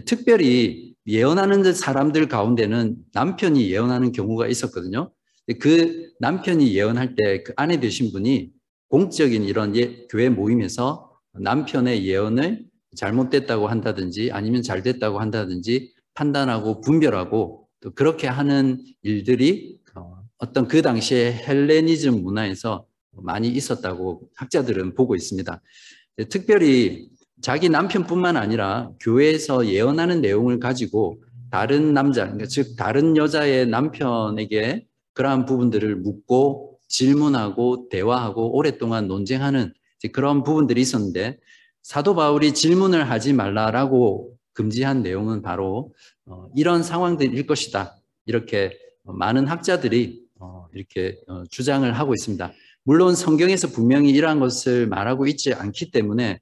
특별히 0.07 0.95
예언하는 1.07 1.73
사람들 1.73 2.29
가운데는 2.29 2.97
남편이 3.13 3.71
예언하는 3.71 4.13
경우가 4.13 4.49
있었거든요. 4.49 5.11
그 5.61 6.11
남편이 6.21 6.75
예언할 6.75 7.15
때 7.15 7.43
그 7.45 7.53
아내 7.57 7.81
되신 7.81 8.13
분이 8.13 8.51
공적인 8.89 9.45
이런 9.45 9.77
예, 9.77 10.07
교회 10.11 10.29
모임에서 10.29 11.11
남편의 11.33 12.07
예언을 12.07 12.67
잘못됐다고 12.97 13.69
한다든지 13.69 14.31
아니면 14.33 14.63
잘 14.63 14.83
됐다고 14.83 15.21
한다든지 15.21 15.93
판단하고 16.15 16.81
분별하고 16.81 17.68
또 17.81 17.91
그렇게 17.93 18.27
하는 18.27 18.83
일들이 19.03 19.79
어, 19.95 20.23
어떤 20.39 20.69
그 20.69 20.83
당시에 20.83 21.33
헬레니즘 21.33 22.23
문화에서 22.23 22.87
많이 23.13 23.49
있었다고 23.49 24.23
학자들은 24.35 24.95
보고 24.95 25.15
있습니다. 25.15 25.61
특별히 26.29 27.09
자기 27.41 27.69
남편뿐만 27.69 28.37
아니라 28.37 28.91
교회에서 29.01 29.67
예언하는 29.67 30.21
내용을 30.21 30.59
가지고 30.59 31.23
다른 31.51 31.95
남자, 31.95 32.25
그러니까 32.25 32.47
즉 32.47 32.77
다른 32.77 33.17
여자의 33.17 33.67
남편에게 33.67 34.87
그러한 35.15 35.47
부분들을 35.47 35.97
묻고 35.97 36.79
질문하고 36.89 37.89
대화하고 37.89 38.57
오랫동안 38.57 39.09
논쟁하는 39.09 39.73
그런 40.13 40.43
부분들이 40.43 40.81
있었는데 40.81 41.39
사도 41.83 42.15
바울이 42.15 42.55
질문을 42.55 43.11
하지 43.11 43.33
말라라고 43.33 44.38
금지한 44.59 45.03
내용은 45.05 45.41
바로 45.41 45.95
어, 46.27 46.49
이런 46.57 46.83
상황들일 46.83 47.47
것이다. 47.47 47.95
이렇게 48.27 48.77
많은 49.05 49.47
학자들이 49.47 50.25
어, 50.41 50.67
이렇게 50.75 51.17
어, 51.29 51.45
주장을 51.49 51.91
하고 51.97 52.13
있습니다. 52.13 52.53
물론 52.83 53.15
성경에서 53.15 53.69
분명히 53.69 54.11
이러한 54.11 54.41
것을 54.41 54.89
말하고 54.89 55.29
있지 55.29 55.55
않기 55.55 55.93
때문에 55.93 56.41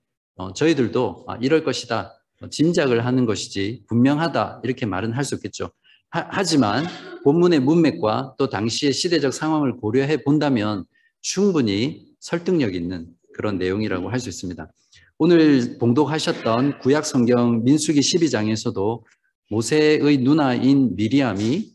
저희들도 0.55 1.25
아, 1.29 1.37
이럴 1.43 1.63
것이다. 1.65 2.13
짐작을 2.51 3.05
하는 3.05 3.27
것이지 3.27 3.85
분명하다. 3.89 4.61
이렇게 4.65 4.87
말은 4.87 5.13
할 5.13 5.25
수 5.25 5.35
있겠죠. 5.35 5.71
하지만 6.11 6.85
본문의 7.25 7.61
문맥과 7.61 8.35
또 8.39 8.49
당시의 8.49 8.93
시대적 8.93 9.35
상황을 9.35 9.77
고려해 9.77 10.23
본다면 10.23 10.85
충분히 11.21 12.07
설득력 12.21 12.75
있는 12.75 13.09
그런 13.35 13.59
내용이라고 13.59 14.09
할 14.09 14.21
수 14.21 14.29
있습니다. 14.29 14.71
오늘 15.19 15.79
봉독하셨던 15.79 16.81
구약 16.81 17.07
성경 17.07 17.65
민수기 17.65 18.01
12장에서도 18.01 19.03
모세의 19.51 20.19
누나인 20.19 20.95
미리암이 20.95 21.73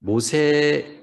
모세의 0.00 0.98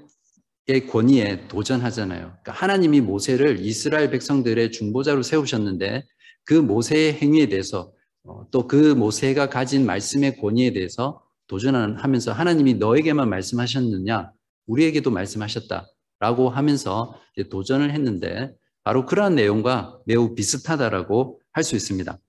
권위에 0.91 1.48
도전하잖아요. 1.48 2.20
그러니까 2.20 2.51
하나님이 2.51 3.00
모세를 3.00 3.62
이스라엘 3.62 4.12
백성들의 4.12 4.74
중보자로 4.74 5.24
세우셨는데 5.24 6.03
그 6.44 6.56
모세의 6.56 7.13
행위에 7.13 7.48
대해서 7.48 7.94
어, 8.25 8.46
또그 8.51 8.96
모세가 8.96 9.48
가진 9.48 9.86
말씀의 9.86 10.41
권위에 10.41 10.74
대해서 10.74 11.22
도전하면서 11.48 12.34
하나님이 12.34 12.74
너에게만 12.74 13.29
말씀하셨느냐 13.29 14.34
우리에게도 14.65 15.10
말씀하셨다라고 15.10 16.50
하면서 16.50 17.15
도전을 17.50 17.91
했는데 17.91 18.53
바로 18.84 19.06
그러한 19.06 19.36
내용과 19.36 20.00
매우 20.06 20.36
비슷하다라고 20.36 21.39
할 21.57 21.63
수 21.63 21.75
있습니다. 21.75 22.19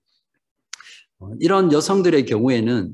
어, 1.19 1.31
이런 1.39 1.71
여성들의 1.71 2.25
경우에는 2.25 2.93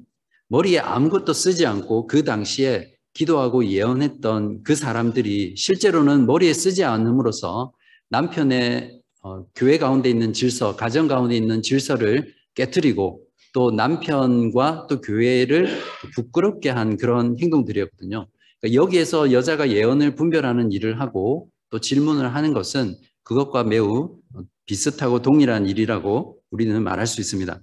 머리에 0.49 0.79
아무것도 0.79 1.31
쓰지 1.31 1.65
않고 1.65 2.07
그 2.07 2.23
당시에 2.25 2.93
기도하고 3.13 3.65
예언했던 3.65 4.63
그 4.63 4.75
사람들이 4.75 5.55
실제로는 5.55 6.25
머리에 6.25 6.53
쓰지 6.53 6.83
않음으로써 6.83 7.71
남편의 8.09 9.01
어, 9.21 9.45
교회 9.55 9.77
가운데 9.77 10.09
있는 10.09 10.33
질서, 10.33 10.75
가정 10.75 11.07
가운데 11.07 11.37
있는 11.37 11.61
질서를 11.61 12.33
깨뜨리고 12.53 13.21
또 13.53 13.71
남편과 13.71 14.87
또 14.89 14.99
교회를 14.99 15.69
부끄럽게 16.15 16.69
한 16.69 16.97
그런 16.97 17.37
행동들이었거든요. 17.39 18.27
그러니까 18.59 18.83
여기에서 18.83 19.31
여자가 19.31 19.71
예언을 19.71 20.15
분별하는 20.15 20.73
일을 20.73 20.99
하고 20.99 21.47
또 21.69 21.79
질문을 21.79 22.35
하는 22.35 22.53
것은 22.53 22.95
그것과 23.25 23.65
매우 23.65 24.17
비슷하고 24.65 25.21
동일한 25.21 25.67
일이라고 25.67 26.37
우리는 26.51 26.81
말할 26.81 27.05
수 27.05 27.19
있습니다. 27.19 27.61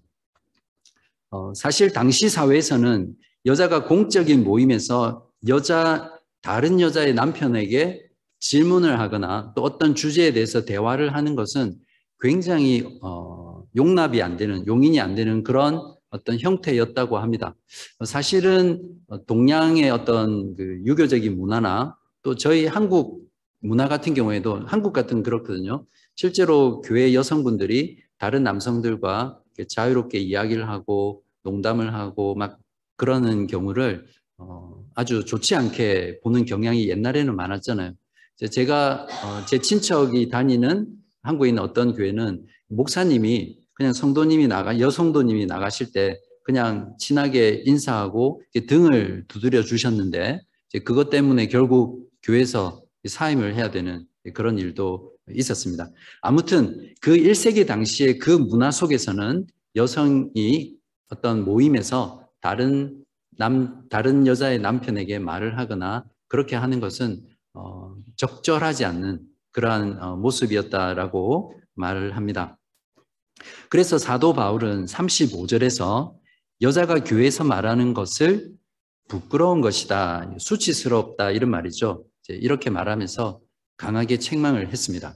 어, 1.30 1.54
사실 1.54 1.92
당시 1.92 2.28
사회에서는 2.28 3.14
여자가 3.46 3.84
공적인 3.84 4.44
모임에서 4.44 5.26
여자 5.48 6.12
다른 6.42 6.80
여자의 6.80 7.14
남편에게 7.14 8.06
질문을 8.40 9.00
하거나 9.00 9.52
또 9.56 9.62
어떤 9.62 9.94
주제에 9.94 10.32
대해서 10.32 10.64
대화를 10.64 11.14
하는 11.14 11.34
것은 11.36 11.76
굉장히 12.20 12.84
어, 13.00 13.62
용납이 13.74 14.20
안 14.20 14.36
되는 14.36 14.66
용인이 14.66 15.00
안 15.00 15.14
되는 15.14 15.42
그런 15.42 15.80
어떤 16.10 16.38
형태였다고 16.38 17.18
합니다. 17.18 17.54
사실은 18.04 18.82
동양의 19.26 19.90
어떤 19.90 20.54
그 20.56 20.82
유교적인 20.84 21.38
문화나 21.38 21.96
또 22.22 22.34
저희 22.34 22.66
한국 22.66 23.31
문화 23.62 23.88
같은 23.88 24.12
경우에도 24.12 24.60
한국 24.66 24.92
같은 24.92 25.22
그렇거든요. 25.22 25.86
실제로 26.14 26.80
교회 26.82 27.14
여성분들이 27.14 27.98
다른 28.18 28.42
남성들과 28.42 29.40
자유롭게 29.68 30.18
이야기를 30.18 30.68
하고 30.68 31.22
농담을 31.44 31.94
하고 31.94 32.34
막 32.34 32.58
그러는 32.96 33.46
경우를 33.46 34.06
어, 34.38 34.84
아주 34.94 35.24
좋지 35.24 35.54
않게 35.54 36.20
보는 36.22 36.44
경향이 36.44 36.88
옛날에는 36.88 37.34
많았잖아요. 37.34 37.92
제가 38.50 39.06
어, 39.24 39.46
제 39.46 39.58
친척이 39.58 40.28
다니는 40.28 40.88
한국에 41.22 41.50
있는 41.50 41.62
어떤 41.62 41.94
교회는 41.94 42.44
목사님이 42.68 43.58
그냥 43.74 43.92
성도님이 43.92 44.48
나가 44.48 44.78
여성도님이 44.80 45.46
나가실 45.46 45.92
때 45.92 46.18
그냥 46.44 46.94
친하게 46.98 47.62
인사하고 47.64 48.42
등을 48.66 49.24
두드려 49.28 49.62
주셨는데 49.62 50.40
그것 50.84 51.10
때문에 51.10 51.46
결국 51.46 52.10
교회에서 52.22 52.81
사임을 53.06 53.54
해야 53.54 53.70
되는 53.70 54.06
그런 54.34 54.58
일도 54.58 55.12
있었습니다. 55.30 55.90
아무튼 56.20 56.92
그 57.00 57.12
1세기 57.12 57.66
당시에 57.66 58.18
그 58.18 58.30
문화 58.30 58.70
속에서는 58.70 59.46
여성이 59.76 60.76
어떤 61.08 61.44
모임에서 61.44 62.28
다른 62.40 63.04
남 63.38 63.88
다른 63.88 64.26
여자의 64.26 64.58
남편에게 64.58 65.18
말을 65.18 65.58
하거나 65.58 66.04
그렇게 66.28 66.56
하는 66.56 66.80
것은 66.80 67.22
어, 67.54 67.94
적절하지 68.16 68.84
않는 68.84 69.20
그러한 69.52 70.02
어, 70.02 70.16
모습이었다라고 70.16 71.54
말을 71.74 72.16
합니다. 72.16 72.58
그래서 73.68 73.98
사도 73.98 74.32
바울은 74.32 74.84
35절에서 74.86 76.14
여자가 76.60 77.02
교회에서 77.02 77.44
말하는 77.44 77.92
것을 77.94 78.52
부끄러운 79.08 79.60
것이다, 79.60 80.30
수치스럽다 80.38 81.30
이런 81.32 81.50
말이죠. 81.50 82.04
이렇게 82.28 82.70
말하면서 82.70 83.40
강하게 83.76 84.18
책망을 84.18 84.70
했습니다. 84.70 85.14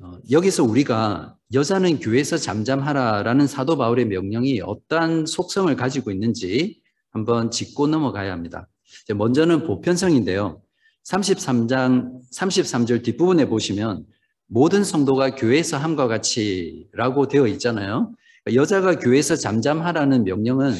어, 0.00 0.12
여기서 0.30 0.64
우리가 0.64 1.36
여자는 1.52 1.98
교회에서 1.98 2.36
잠잠하라라는 2.36 3.46
사도 3.46 3.76
바울의 3.76 4.06
명령이 4.06 4.60
어떠한 4.60 5.26
속성을 5.26 5.74
가지고 5.76 6.10
있는지 6.10 6.80
한번 7.10 7.50
짚고 7.50 7.88
넘어가야 7.88 8.32
합니다. 8.32 8.68
먼저는 9.14 9.64
보편성인데요. 9.64 10.62
33장 11.04 12.20
33절 12.32 13.02
뒷부분에 13.02 13.46
보시면 13.46 14.04
모든 14.46 14.84
성도가 14.84 15.34
교회에서 15.34 15.78
함과 15.78 16.06
같이라고 16.06 17.28
되어 17.28 17.46
있잖아요. 17.48 18.12
여자가 18.54 18.98
교회에서 18.98 19.36
잠잠하라는 19.36 20.24
명령은 20.24 20.74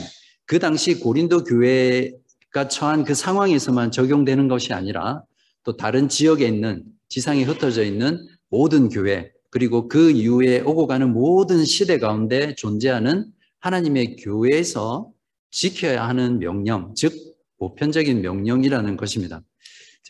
그 0.47 0.59
당시 0.59 1.01
고린도 1.01 1.45
교회 1.45 2.13
가 2.53 2.69
처한 2.69 3.05
그 3.05 3.15
상황에서만 3.15 3.91
적용되는 3.91 4.49
것이 4.49 4.73
아니라 4.73 5.23
또 5.65 5.77
다른 5.77 6.09
지역에 6.09 6.47
있는 6.47 6.85
지상에 7.09 7.43
흩어져 7.43 7.85
있는 7.85 8.27
모든 8.49 8.89
교회 8.89 9.31
그리고 9.51 9.89
그 9.89 10.11
이후에 10.11 10.61
오고 10.61 10.87
가는 10.87 11.13
모든 11.13 11.65
시대 11.65 11.99
가운데 11.99 12.55
존재하는 12.55 13.27
하나님의 13.61 14.17
교회에서 14.17 15.11
지켜야 15.51 16.07
하는 16.07 16.39
명령, 16.39 16.95
즉 16.95 17.13
보편적인 17.59 18.21
명령이라는 18.21 18.97
것입니다. 18.97 19.43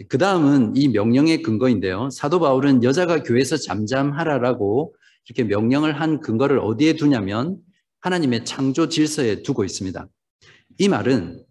그 0.08 0.18
다음은 0.18 0.76
이 0.76 0.88
명령의 0.88 1.42
근거인데요. 1.42 2.10
사도 2.10 2.38
바울은 2.40 2.84
여자가 2.84 3.22
교회에서 3.22 3.56
잠잠하라라고 3.56 4.94
이렇게 5.26 5.44
명령을 5.44 6.00
한 6.00 6.20
근거를 6.20 6.58
어디에 6.58 6.94
두냐면 6.94 7.58
하나님의 8.00 8.44
창조 8.44 8.88
질서에 8.88 9.42
두고 9.42 9.64
있습니다. 9.64 10.08
이 10.78 10.88
말은 10.88 11.40
어, 11.40 11.47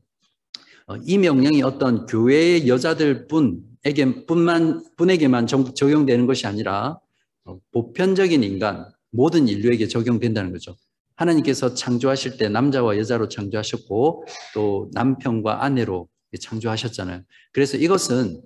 이 1.03 1.17
명령이 1.17 1.61
어떤 1.63 2.05
교회의 2.05 2.67
여자들 2.67 3.27
뿐에게 3.27 4.25
뿐만 4.25 4.83
분에게만 4.95 5.47
적용되는 5.47 6.25
것이 6.25 6.47
아니라 6.47 6.99
어, 7.43 7.59
보편적인 7.71 8.43
인간 8.43 8.85
모든 9.11 9.47
인류에게 9.47 9.87
적용된다는 9.87 10.51
거죠. 10.51 10.75
하나님께서 11.15 11.73
창조하실 11.73 12.37
때 12.37 12.47
남자와 12.47 12.97
여자로 12.97 13.27
창조하셨고 13.27 14.25
또 14.53 14.89
남편과 14.93 15.63
아내로 15.63 16.07
창조하셨잖아요. 16.39 17.23
그래서 17.51 17.77
이것은 17.77 18.41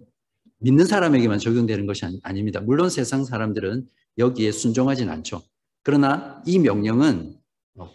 믿는 0.60 0.86
사람에게만 0.86 1.39
적용되는 1.39 1.86
것이 1.86 2.06
아닙니다. 2.23 2.62
물론 2.62 2.89
세상 2.89 3.23
사람들은 3.25 3.88
여기에 4.17 4.51
순종하진 4.51 5.10
않죠. 5.10 5.41
그러나 5.84 6.41
이 6.45 6.60
명령은 6.60 7.36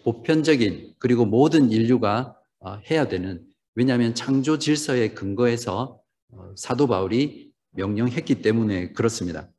보편적인 0.05 0.95
그리고 0.99 1.25
모든 1.25 1.71
인류가 1.71 2.37
어, 2.59 2.79
해야 2.91 3.09
되는 3.09 3.45
왜냐하면 3.77 4.15
창조 4.15 4.59
질서의 4.59 5.15
근거에서 5.15 6.01
어, 6.33 6.51
사도 6.57 6.87
바울이 6.87 7.53
명령했기 7.73 8.41
때문에 8.41 8.93
그렇습니다. 8.93 9.51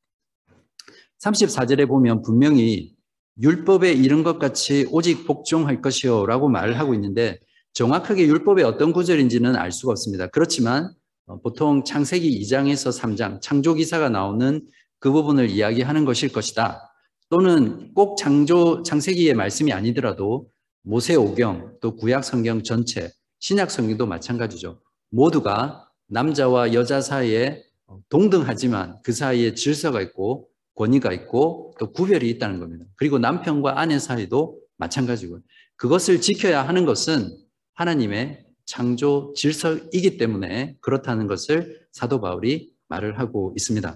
34절에 1.23 1.87
보면 1.87 2.23
분명히 2.23 2.95
율법에 3.39 3.93
이른 3.93 4.23
것 4.23 4.39
같이 4.39 4.87
오직 4.89 5.25
복종할 5.25 5.81
것이요 5.81 6.25
라고 6.25 6.49
말을 6.49 6.79
하고 6.79 6.95
있는데 6.95 7.39
정확하게 7.73 8.25
율법의 8.25 8.65
어떤 8.65 8.91
구절인지는 8.91 9.55
알 9.55 9.71
수가 9.71 9.91
없습니다. 9.91 10.27
그렇지만 10.27 10.91
어, 11.27 11.39
보통 11.39 11.83
창세기 11.83 12.41
2장에서 12.41 12.99
3장 12.99 13.39
창조 13.39 13.75
기사가 13.75 14.09
나오는 14.09 14.65
그 14.99 15.11
부분을 15.11 15.51
이야기하는 15.51 16.05
것일 16.05 16.33
것이다. 16.33 16.81
또는 17.29 17.93
꼭 17.93 18.17
창조 18.17 18.81
창세기의 18.81 19.35
말씀이 19.35 19.71
아니더라도 19.73 20.47
모세오경 20.83 21.77
또 21.81 21.95
구약 21.95 22.23
성경 22.23 22.63
전체 22.63 23.11
신약 23.39 23.71
성경도 23.71 24.05
마찬가지죠. 24.05 24.81
모두가 25.09 25.89
남자와 26.07 26.73
여자 26.73 27.01
사이에 27.01 27.63
동등하지만 28.09 28.97
그 29.03 29.13
사이에 29.13 29.53
질서가 29.53 30.01
있고 30.01 30.49
권위가 30.75 31.13
있고 31.13 31.73
또 31.79 31.91
구별이 31.91 32.29
있다는 32.31 32.59
겁니다. 32.59 32.85
그리고 32.95 33.19
남편과 33.19 33.79
아내 33.79 33.99
사이도 33.99 34.59
마찬가지고 34.77 35.39
그것을 35.75 36.21
지켜야 36.21 36.67
하는 36.67 36.85
것은 36.85 37.35
하나님의 37.73 38.45
창조 38.65 39.33
질서이기 39.35 40.17
때문에 40.17 40.75
그렇다는 40.81 41.27
것을 41.27 41.81
사도 41.91 42.19
바울이 42.19 42.73
말을 42.89 43.19
하고 43.19 43.53
있습니다. 43.55 43.95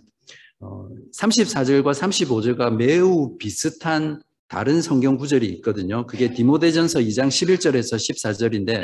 34절과 0.62 1.88
어, 1.88 1.92
35절과 1.92 2.76
매우 2.76 3.38
비슷한 3.38 4.22
다른 4.48 4.82
성경 4.82 5.18
구절이 5.18 5.48
있거든요. 5.56 6.06
그게 6.06 6.34
디모데전서 6.34 7.00
2장 7.00 7.28
11절에서 7.28 7.96
14절인데 7.96 8.84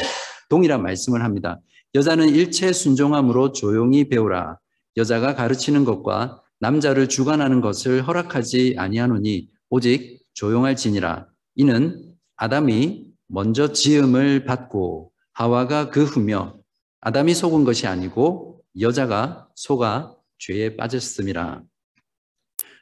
동일한 0.49 0.81
말씀을 0.81 1.23
합니다. 1.23 1.59
여자는 1.95 2.29
일체 2.29 2.73
순종함으로 2.73 3.53
조용히 3.53 4.09
배우라. 4.09 4.59
여자가 4.97 5.35
가르치는 5.35 5.85
것과 5.85 6.41
남자를 6.59 7.07
주관하는 7.07 7.61
것을 7.61 8.07
허락하지 8.07 8.75
아니하노니 8.77 9.49
오직 9.69 10.23
조용할지니라. 10.33 11.27
이는 11.55 12.13
아담이 12.35 13.05
먼저 13.27 13.73
지음을 13.73 14.45
받고 14.45 15.11
하와가 15.33 15.89
그 15.89 16.03
후며 16.03 16.57
아담이 17.01 17.33
속은 17.33 17.63
것이 17.63 17.87
아니고 17.87 18.61
여자가 18.79 19.47
속아 19.55 20.15
죄에 20.39 20.75
빠졌음이라. 20.75 21.63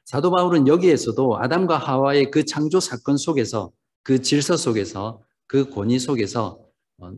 사도 0.06 0.30
바울은 0.32 0.68
여기에서도 0.68 1.40
아담과 1.40 1.78
하와의 1.78 2.32
그 2.32 2.46
창조 2.46 2.80
사건 2.80 3.18
속에서 3.18 3.72
그 4.04 4.22
질서 4.22 4.56
속에서 4.56 5.22
그 5.48 5.70
권위 5.70 6.00
속에서 6.00 6.60
어, 6.60 6.65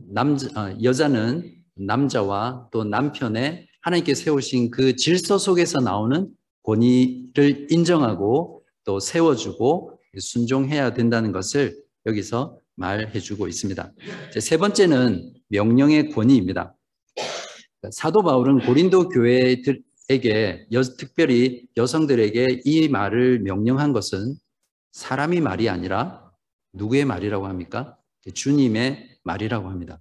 남자 0.08 0.48
어, 0.60 0.76
여자는 0.82 1.54
남자와 1.76 2.68
또 2.72 2.84
남편의 2.84 3.68
하나님께 3.82 4.14
세우신 4.14 4.70
그 4.70 4.96
질서 4.96 5.38
속에서 5.38 5.80
나오는 5.80 6.28
권위를 6.64 7.68
인정하고 7.70 8.62
또 8.84 9.00
세워주고 9.00 9.98
순종해야 10.18 10.94
된다는 10.94 11.32
것을 11.32 11.76
여기서 12.06 12.58
말해주고 12.74 13.48
있습니다. 13.48 13.92
세 14.40 14.56
번째는 14.56 15.34
명령의 15.48 16.10
권위입니다. 16.10 16.74
사도 17.90 18.22
바울은 18.22 18.60
고린도 18.60 19.08
교회에게 19.10 20.66
특별히 20.98 21.66
여성들에게 21.76 22.62
이 22.64 22.88
말을 22.88 23.40
명령한 23.40 23.92
것은 23.92 24.34
사람이 24.92 25.40
말이 25.40 25.68
아니라 25.68 26.30
누구의 26.72 27.04
말이라고 27.04 27.46
합니까? 27.46 27.96
주님의 28.34 29.17
말이라고 29.28 29.68
합니다. 29.68 30.00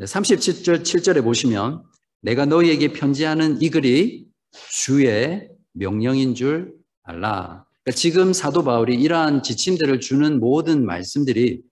37절 0.00 0.82
7절에 0.82 1.24
보시면 1.24 1.82
내가 2.20 2.46
너희에게 2.46 2.92
편지하는 2.92 3.60
이 3.60 3.70
글이 3.70 4.26
주의 4.70 5.48
명령인 5.72 6.34
줄 6.34 6.74
알라. 7.02 7.64
그러니까 7.82 7.96
지금 7.96 8.32
사도 8.32 8.62
바울이 8.62 8.94
이러한 8.94 9.42
지침들을 9.42 10.00
주는 10.00 10.38
모든 10.38 10.84
말씀들이 10.84 11.62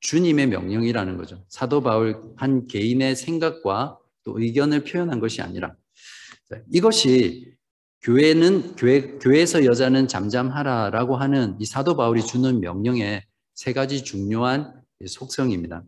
주님의 0.00 0.48
명령이라는 0.48 1.16
거죠. 1.16 1.44
사도 1.48 1.82
바울 1.82 2.20
한 2.36 2.66
개인의 2.66 3.16
생각과 3.16 3.98
또 4.24 4.38
의견을 4.38 4.84
표현한 4.84 5.20
것이 5.20 5.40
아니라 5.40 5.74
이것이 6.70 7.54
교회는 8.02 8.76
교회 8.76 9.00
교회에서 9.18 9.64
여자는 9.64 10.08
잠잠하라라고 10.08 11.16
하는 11.16 11.56
이 11.58 11.64
사도 11.64 11.96
바울이 11.96 12.22
주는 12.22 12.60
명령의 12.60 13.24
세 13.54 13.72
가지 13.72 14.04
중요한 14.04 14.74
속성입니다. 15.06 15.84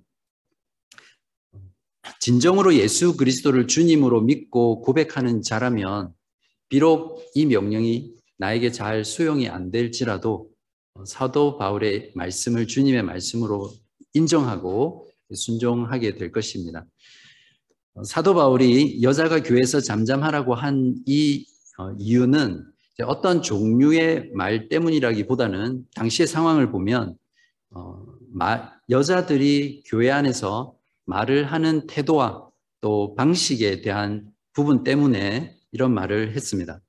진정으로 2.26 2.74
예수 2.74 3.16
그리스도를 3.16 3.68
주님으로 3.68 4.20
믿고 4.20 4.80
고백하는 4.80 5.42
자라면 5.42 6.12
비록 6.68 7.24
이 7.36 7.46
명령이 7.46 8.14
나에게 8.38 8.72
잘 8.72 9.04
수용이 9.04 9.48
안 9.48 9.70
될지라도 9.70 10.50
사도 11.04 11.56
바울의 11.56 12.10
말씀을 12.16 12.66
주님의 12.66 13.04
말씀으로 13.04 13.70
인정하고 14.12 15.06
순종하게 15.32 16.16
될 16.16 16.32
것입니다. 16.32 16.84
사도 18.02 18.34
바울이 18.34 19.04
여자가 19.04 19.44
교회에서 19.44 19.80
잠잠하라고 19.80 20.56
한이 20.56 21.46
어, 21.78 21.92
이유는 21.96 22.64
어떤 23.04 23.40
종류의 23.40 24.32
말 24.34 24.68
때문이라기보다는 24.68 25.84
당시의 25.94 26.26
상황을 26.26 26.72
보면 26.72 27.14
어, 27.70 28.04
여자들이 28.90 29.84
교회 29.86 30.10
안에서 30.10 30.75
말을 31.06 31.44
하는 31.50 31.86
태도와 31.86 32.48
또 32.80 33.14
방식에 33.14 33.80
대한 33.80 34.30
부분 34.52 34.84
때문에 34.84 35.56
이런 35.72 35.92
말을 35.92 36.34
했습니다. 36.34 36.80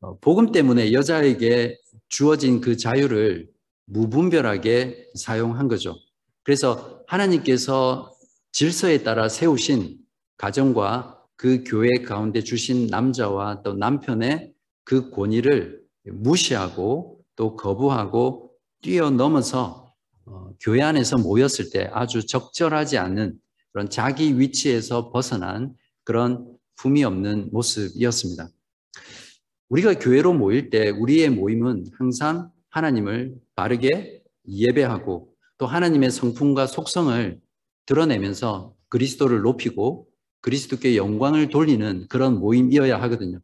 어, 0.00 0.18
복음 0.20 0.52
때문에 0.52 0.92
여자에게 0.92 1.76
주어진 2.08 2.60
그 2.60 2.76
자유를 2.76 3.48
무분별하게 3.86 5.10
사용한 5.14 5.68
거죠. 5.68 5.96
그래서 6.42 7.02
하나님께서 7.06 8.14
질서에 8.52 9.02
따라 9.02 9.28
세우신 9.28 9.98
가정과 10.36 11.22
그 11.36 11.64
교회 11.64 12.02
가운데 12.02 12.42
주신 12.42 12.86
남자와 12.86 13.62
또 13.62 13.74
남편의 13.74 14.52
그 14.84 15.10
권위를 15.10 15.82
무시하고 16.04 17.20
또 17.36 17.56
거부하고 17.56 18.52
뛰어넘어서 18.82 19.87
어, 19.87 19.87
교회 20.60 20.82
안에서 20.82 21.18
모였을 21.18 21.70
때 21.70 21.88
아주 21.92 22.26
적절하지 22.26 22.98
않은 22.98 23.38
그런 23.72 23.90
자기 23.90 24.38
위치에서 24.38 25.10
벗어난 25.10 25.74
그런 26.04 26.46
품이 26.76 27.04
없는 27.04 27.50
모습이었습니다. 27.52 28.48
우리가 29.68 29.94
교회로 29.94 30.32
모일 30.32 30.70
때 30.70 30.90
우리의 30.90 31.30
모임은 31.30 31.86
항상 31.98 32.50
하나님을 32.70 33.34
바르게 33.54 34.22
예배하고 34.48 35.34
또 35.58 35.66
하나님의 35.66 36.10
성품과 36.10 36.66
속성을 36.66 37.40
드러내면서 37.86 38.74
그리스도를 38.88 39.42
높이고 39.42 40.06
그리스도께 40.40 40.96
영광을 40.96 41.48
돌리는 41.48 42.06
그런 42.08 42.38
모임이어야 42.38 43.00
하거든요. 43.02 43.40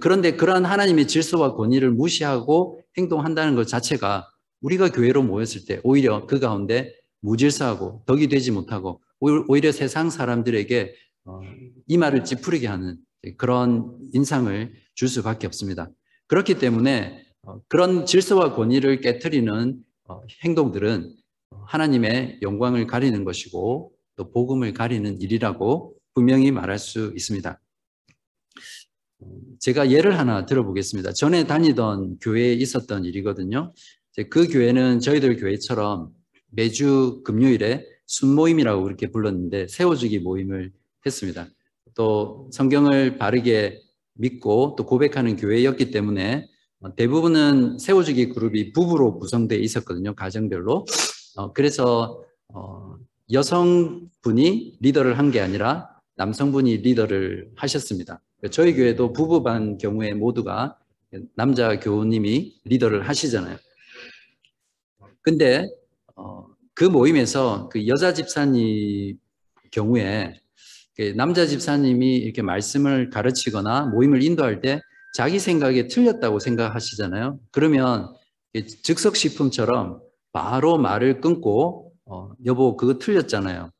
그런데 0.00 0.36
그러한 0.36 0.64
하나님의 0.64 1.06
질서와 1.06 1.54
권위를 1.54 1.90
무시하고 1.90 2.80
행동한다는 2.96 3.54
것 3.54 3.68
자체가 3.68 4.31
우리가 4.62 4.90
교회로 4.90 5.22
모였을 5.22 5.64
때 5.66 5.80
오히려 5.84 6.26
그 6.26 6.40
가운데 6.40 6.94
무질서하고 7.20 8.04
덕이 8.06 8.28
되지 8.28 8.50
못하고 8.50 9.00
오히려 9.20 9.70
세상 9.70 10.10
사람들에게 10.10 10.94
어, 11.24 11.40
이말을 11.86 12.24
찌푸리게 12.24 12.66
하는 12.66 12.98
그런 13.36 13.96
인상을 14.12 14.72
줄 14.94 15.08
수밖에 15.08 15.46
없습니다. 15.46 15.88
그렇기 16.26 16.58
때문에 16.58 17.24
어, 17.42 17.60
그런 17.68 18.06
질서와 18.06 18.54
권위를 18.54 19.00
깨뜨리는 19.00 19.84
어, 20.08 20.20
행동들은 20.42 21.14
하나님의 21.66 22.40
영광을 22.42 22.86
가리는 22.86 23.24
것이고 23.24 23.92
또 24.16 24.32
복음을 24.32 24.72
가리는 24.72 25.20
일이라고 25.20 25.94
분명히 26.14 26.50
말할 26.50 26.78
수 26.78 27.12
있습니다. 27.14 27.60
제가 29.60 29.90
예를 29.92 30.18
하나 30.18 30.46
들어보겠습니다. 30.46 31.12
전에 31.12 31.46
다니던 31.46 32.18
교회에 32.18 32.54
있었던 32.54 33.04
일이거든요. 33.04 33.72
그 34.28 34.46
교회는 34.48 35.00
저희들 35.00 35.36
교회처럼 35.36 36.10
매주 36.50 37.22
금요일에 37.24 37.86
순모임이라고 38.06 38.82
그렇게 38.82 39.10
불렀는데 39.10 39.68
세워주기 39.68 40.18
모임을 40.18 40.72
했습니다. 41.06 41.46
또 41.94 42.48
성경을 42.52 43.16
바르게 43.18 43.80
믿고 44.14 44.74
또 44.76 44.84
고백하는 44.84 45.36
교회였기 45.36 45.90
때문에 45.90 46.46
대부분은 46.96 47.78
세워주기 47.78 48.30
그룹이 48.30 48.72
부부로 48.72 49.18
구성되어 49.18 49.58
있었거든요. 49.58 50.14
가정별로. 50.14 50.84
어, 51.36 51.52
그래서 51.52 52.22
어, 52.48 52.96
여성분이 53.32 54.78
리더를 54.80 55.18
한 55.18 55.30
게 55.30 55.40
아니라 55.40 55.88
남성분이 56.16 56.78
리더를 56.78 57.50
하셨습니다. 57.56 58.20
저희 58.50 58.74
교회도 58.74 59.12
부부반 59.14 59.78
경우에 59.78 60.12
모두가 60.12 60.76
남자 61.34 61.78
교우님이 61.80 62.60
리더를 62.64 63.08
하시잖아요. 63.08 63.56
근데 65.22 65.68
어, 66.16 66.46
그 66.74 66.84
모임에서 66.84 67.68
그 67.70 67.86
여자 67.86 68.12
집사님 68.12 69.16
경우에 69.70 70.34
그 70.96 71.14
남자 71.16 71.46
집사님이 71.46 72.16
이렇게 72.16 72.42
말씀을 72.42 73.10
가르치거나 73.10 73.86
모임을 73.86 74.22
인도할 74.22 74.60
때 74.60 74.80
자기 75.14 75.38
생각에 75.38 75.88
틀렸다고 75.88 76.38
생각하시잖아요. 76.38 77.38
그러면 77.50 78.14
즉석식품처럼 78.82 80.00
바로 80.32 80.78
말을 80.78 81.20
끊고 81.20 81.92
어, 82.04 82.30
여보 82.44 82.76
그거 82.76 82.98
틀렸잖아요. 82.98 83.70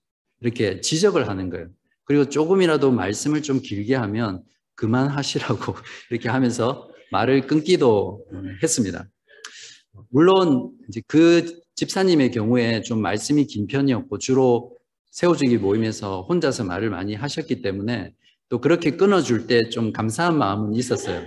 이렇게 0.40 0.81
지적을 0.81 1.28
하는 1.28 1.50
거예요. 1.50 1.68
그리고 2.05 2.28
조금이라도 2.28 2.90
말씀을 2.90 3.42
좀 3.42 3.61
길게 3.61 3.94
하면 3.94 4.42
그만하시라고 4.74 5.74
이렇게 6.11 6.28
하면서 6.28 6.88
말을 7.11 7.46
끊기도 7.46 8.24
했습니다. 8.62 9.07
물론 10.11 10.72
이제 10.88 11.02
그 11.07 11.61
집사님의 11.74 12.31
경우에 12.31 12.83
좀 12.83 13.00
말씀이 13.00 13.46
긴 13.46 13.66
편이었고 13.66 14.18
주로 14.18 14.76
세워주기 15.11 15.59
모임에서 15.59 16.22
혼자서 16.22 16.64
말을 16.64 16.90
많이 16.90 17.14
하셨기 17.14 17.62
때문에 17.62 18.14
또 18.48 18.61
그렇게 18.61 18.96
끊어줄 18.96 19.46
때 19.46 19.61
좀 19.70 19.92
감사한 19.92 20.37
마음은 20.37 20.74
있었어요. 20.74 21.22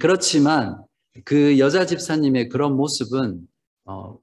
그렇지만 0.00 0.76
그 1.24 1.58
여자 1.58 1.86
집사님의 1.86 2.48
그런 2.48 2.76
모습은 2.76 3.46
어, 3.84 4.18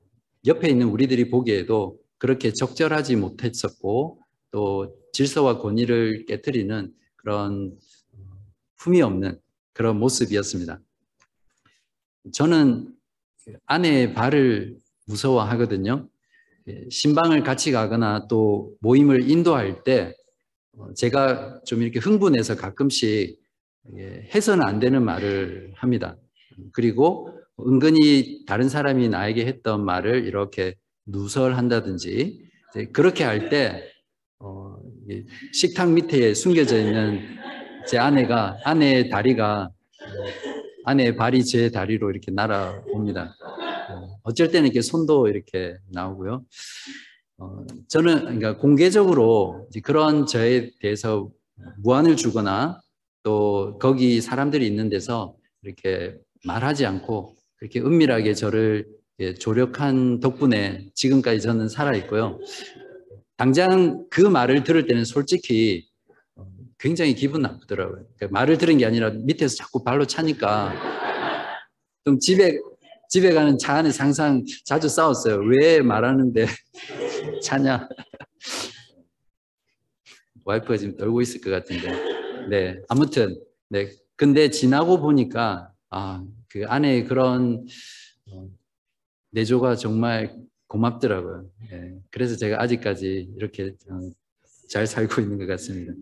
옆에 0.46 0.70
있는 0.70 0.88
우리들이 0.88 1.30
보기에도 1.30 1.98
그렇게 2.18 2.52
적절하지 2.52 3.16
못했었고 3.16 4.20
또 4.52 4.96
질서와 5.14 5.60
권위를 5.60 6.26
깨뜨리는 6.26 6.94
그런 7.16 7.78
품이 8.78 9.02
없는 9.02 9.40
그런 9.74 10.00
모습이었습니다. 10.00 10.80
저는 12.34 12.93
아내의 13.66 14.14
발을 14.14 14.78
무서워하거든요. 15.08 16.08
예, 16.70 16.86
신방을 16.90 17.44
같이 17.44 17.72
가거나 17.72 18.28
또 18.30 18.74
모임을 18.80 19.30
인도할 19.30 19.84
때 19.84 20.16
어, 20.78 20.94
제가 20.94 21.62
좀 21.66 21.82
이렇게 21.82 22.00
흥분해서 22.00 22.56
가끔씩 22.56 23.40
예, 23.98 24.30
해서는 24.34 24.66
안 24.66 24.80
되는 24.80 25.04
말을 25.04 25.74
합니다. 25.76 26.16
그리고 26.72 27.38
은근히 27.60 28.46
다른 28.46 28.70
사람이 28.70 29.10
나에게 29.10 29.46
했던 29.46 29.84
말을 29.84 30.26
이렇게 30.26 30.76
누설한다든지 31.06 32.42
그렇게 32.94 33.24
할때 33.24 33.84
어, 34.40 34.78
식탁 35.52 35.92
밑에 35.92 36.34
숨겨져 36.34 36.80
있는 36.80 37.22
제 37.88 37.98
아내가 37.98 38.58
아내의 38.64 39.10
다리가 39.10 39.70
아내의 40.86 41.16
발이 41.16 41.46
제 41.46 41.70
다리로 41.70 42.12
이렇게 42.12 42.32
날아옵니다. 42.32 43.36
어, 43.90 44.18
어쩔 44.24 44.50
때는 44.50 44.68
이렇게 44.68 44.82
손도 44.82 45.28
이렇게 45.28 45.78
나오고요. 45.92 46.44
어, 47.38 47.66
저는 47.88 48.20
그러니까 48.22 48.58
공개적으로 48.58 49.68
그런 49.84 50.26
저에 50.26 50.72
대해서 50.80 51.30
무안을 51.78 52.16
주거나 52.16 52.82
또 53.24 53.78
거기 53.80 54.22
사람들이 54.22 54.68
있는 54.68 54.90
데서 54.90 55.36
이렇게 55.62 56.18
말하지 56.46 56.86
않고 56.86 57.36
그렇게 57.56 57.80
은밀하게 57.80 58.34
저를 58.34 58.88
조력한 59.40 60.20
덕분에 60.20 60.90
지금까지 60.96 61.42
저는 61.42 61.70
살아 61.70 61.96
있고요. 61.98 62.40
당장 63.38 64.06
그 64.10 64.22
말을 64.22 64.64
들을 64.64 64.86
때는 64.86 65.06
솔직히 65.06 65.88
굉장히 66.84 67.16
기분 67.16 67.44
나쁘더라고요. 67.44 68.06
그러니까 68.18 68.28
말을 68.38 68.58
들은 68.58 68.78
게 68.78 68.86
아니라 68.86 69.10
밑에서 69.10 69.56
자꾸 69.56 69.86
발로 69.86 70.06
차니까 70.06 70.74
좀 72.04 72.20
집에 72.20 72.60
집에 73.10 73.34
가는 73.34 73.58
차 73.58 73.76
안에서 73.76 74.04
항상 74.04 74.44
자주 74.66 74.90
싸웠어요. 74.90 75.38
왜 75.48 75.82
말하는데 75.82 76.46
차냐? 77.42 77.88
와이프가 80.44 80.76
지금 80.76 80.98
떨고 80.98 81.22
있을 81.22 81.40
것 81.40 81.52
같은데. 81.52 82.48
네, 82.50 82.82
아무튼 82.90 83.42
네. 83.70 83.90
근데 84.18 84.50
지나고 84.50 85.00
보니까 85.00 85.72
아, 85.90 86.22
그 86.50 86.66
안에 86.68 87.06
그런 87.06 87.66
어, 88.30 88.50
내조가 89.32 89.78
정말 89.78 90.36
고맙더라고요. 90.68 91.50
네. 91.72 91.98
그래서 92.12 92.36
제가 92.36 92.62
아직까지 92.62 93.30
이렇게 93.38 93.74
어, 93.90 94.12
잘 94.68 94.86
살고 94.86 95.22
있는 95.22 95.38
것 95.38 95.46
같습니다. 95.46 95.94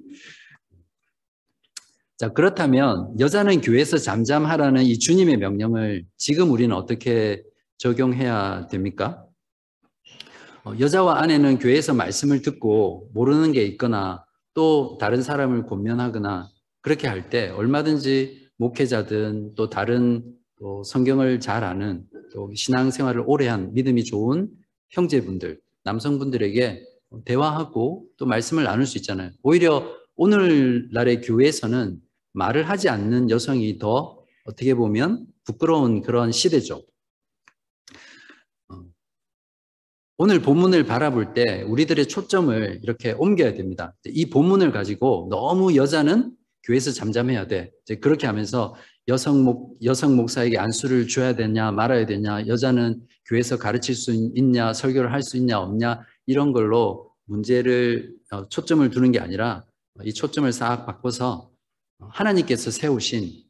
자, 2.21 2.29
그렇다면 2.29 3.19
여자는 3.19 3.61
교회에서 3.61 3.97
잠잠하라는 3.97 4.83
이 4.83 4.99
주님의 4.99 5.37
명령을 5.37 6.05
지금 6.17 6.51
우리는 6.51 6.75
어떻게 6.75 7.41
적용해야 7.79 8.67
됩니까? 8.67 9.25
어, 10.63 10.75
여자와 10.79 11.19
아내는 11.19 11.57
교회에서 11.57 11.95
말씀을 11.95 12.43
듣고 12.43 13.09
모르는 13.15 13.53
게 13.53 13.63
있거나 13.63 14.23
또 14.53 14.99
다른 15.01 15.23
사람을 15.23 15.65
권면하거나 15.65 16.47
그렇게 16.81 17.07
할 17.07 17.31
때 17.31 17.49
얼마든지 17.49 18.49
목회자든 18.57 19.55
또 19.55 19.71
다른 19.71 20.23
또 20.59 20.83
성경을 20.83 21.39
잘 21.39 21.63
아는 21.63 22.03
또 22.33 22.51
신앙생활을 22.53 23.23
오래 23.25 23.47
한 23.47 23.73
믿음이 23.73 24.03
좋은 24.03 24.47
형제분들, 24.91 25.59
남성분들에게 25.85 26.83
대화하고 27.25 28.05
또 28.17 28.27
말씀을 28.27 28.65
나눌 28.65 28.85
수 28.85 28.99
있잖아요. 28.99 29.31
오히려 29.41 29.91
오늘날의 30.17 31.21
교회에서는 31.21 31.99
말을 32.33 32.69
하지 32.69 32.89
않는 32.89 33.29
여성이 33.29 33.77
더 33.77 34.23
어떻게 34.45 34.73
보면 34.73 35.25
부끄러운 35.43 36.01
그런 36.01 36.31
시대죠. 36.31 36.83
어, 38.69 38.83
오늘 40.17 40.41
본문을 40.41 40.85
바라볼 40.85 41.33
때 41.33 41.63
우리들의 41.63 42.07
초점을 42.07 42.79
이렇게 42.83 43.11
옮겨야 43.13 43.53
됩니다. 43.53 43.95
이 44.05 44.29
본문을 44.29 44.71
가지고 44.71 45.27
너무 45.29 45.75
여자는 45.75 46.35
교회에서 46.63 46.91
잠잠해야 46.91 47.47
돼. 47.47 47.71
그렇게 48.01 48.27
하면서 48.27 48.75
여성 49.07 49.43
목 49.43 49.77
여성 49.83 50.15
목사에게 50.15 50.59
안수를 50.59 51.07
줘야 51.07 51.35
되냐 51.35 51.71
말아야 51.71 52.05
되냐 52.05 52.45
여자는 52.47 53.01
교회에서 53.25 53.57
가르칠 53.57 53.95
수 53.95 54.13
있냐 54.35 54.73
설교를 54.73 55.11
할 55.11 55.23
수 55.23 55.37
있냐 55.37 55.59
없냐 55.59 56.01
이런 56.27 56.53
걸로 56.53 57.11
문제를 57.25 58.13
어, 58.31 58.47
초점을 58.47 58.87
두는 58.91 59.11
게 59.11 59.19
아니라 59.19 59.65
이 60.03 60.13
초점을 60.13 60.51
싹 60.53 60.85
바꿔서 60.85 61.50
하나님께서 62.09 62.71
세우신 62.71 63.43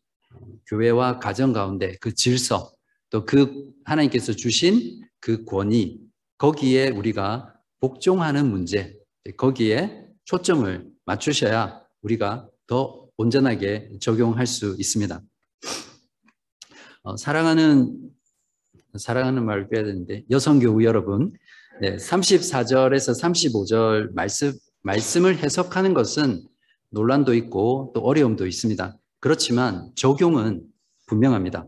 교회와 0.68 1.20
가정 1.20 1.54
가운데 1.54 1.96
그 2.00 2.14
질서 2.14 2.72
또 3.10 3.26
그 3.26 3.72
하나님께서 3.84 4.34
주신 4.34 5.02
그 5.20 5.44
권위 5.46 6.00
거기에 6.38 6.90
우리가 6.90 7.54
복종하는 7.80 8.50
문제 8.50 8.98
거기에 9.38 10.06
초점을 10.26 10.90
맞추셔야 11.06 11.82
우리가 12.02 12.48
더 12.68 13.08
온전하게 13.18 13.92
적용할 14.00 14.48
수 14.48 14.76
있습니다. 14.80 15.22
어, 17.04 17.18
사랑하는 17.18 18.12
사랑하는 18.98 19.46
말을 19.46 19.70
빼야 19.70 19.84
되는데 19.84 20.24
여성 20.30 20.60
교우 20.60 20.84
여러분 20.84 21.32
네, 21.82 21.96
34절에서 21.98 23.20
35절 23.22 24.14
말씀 24.14 24.54
말씀을 24.84 25.38
해석하는 25.38 25.94
것은 25.94 26.44
논란도 26.92 27.34
있고 27.36 27.92
또 27.94 28.02
어려움도 28.02 28.48
있습니다. 28.48 28.98
그렇지만 29.20 29.92
적용은 29.96 30.64
분명합니다. 31.08 31.66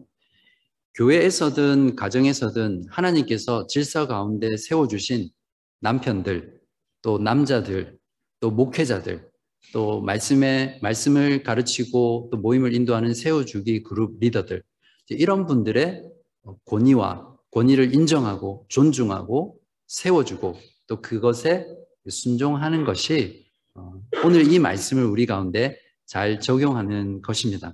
교회에서든 0.96 1.96
가정에서든 1.96 2.84
하나님께서 2.90 3.68
질서 3.68 4.08
가운데 4.08 4.56
세워주신 4.58 5.30
남편들, 5.80 6.60
또 7.02 7.18
남자들, 7.18 7.98
또 8.40 8.52
목회자들, 8.52 9.28
또 9.74 10.02
말씀에, 10.02 10.80
말씀을 10.82 11.44
가르치고 11.44 12.30
또 12.32 12.38
모임을 12.38 12.74
인도하는 12.74 13.14
세워주기 13.14 13.84
그룹 13.84 14.18
리더들, 14.20 14.64
이런 15.10 15.46
분들의 15.46 16.04
권위와 16.66 17.34
권위를 17.52 17.94
인정하고 17.94 18.66
존중하고 18.70 19.58
세워주고 19.88 20.58
또 20.88 21.02
그것에 21.02 21.68
순종하는 22.10 22.84
것이 22.84 23.43
어, 23.43 23.43
오늘 24.24 24.52
이 24.52 24.60
말씀을 24.60 25.04
우리 25.04 25.26
가운데 25.26 25.78
잘 26.06 26.40
적용하는 26.40 27.22
것입니다. 27.22 27.74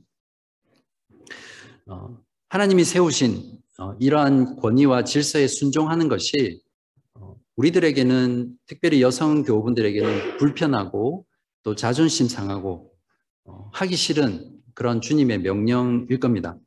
어, 1.88 2.18
하나님이 2.50 2.84
세우신 2.84 3.60
어, 3.80 3.94
이러한 4.00 4.58
권위와 4.58 5.04
질서에 5.04 5.48
순종하는 5.48 6.08
것이 6.08 6.62
우리들에게는 7.56 8.58
특별히 8.66 9.02
여성 9.02 9.44
교우분들에게는 9.44 10.38
불편하고 10.38 11.26
또 11.64 11.76
자존심 11.76 12.28
상하고 12.28 12.94
하기 13.74 13.96
싫은 13.98 14.62
그런 14.74 15.02
주님의 15.02 15.40
명령일 15.40 16.20
겁니다. 16.20 16.58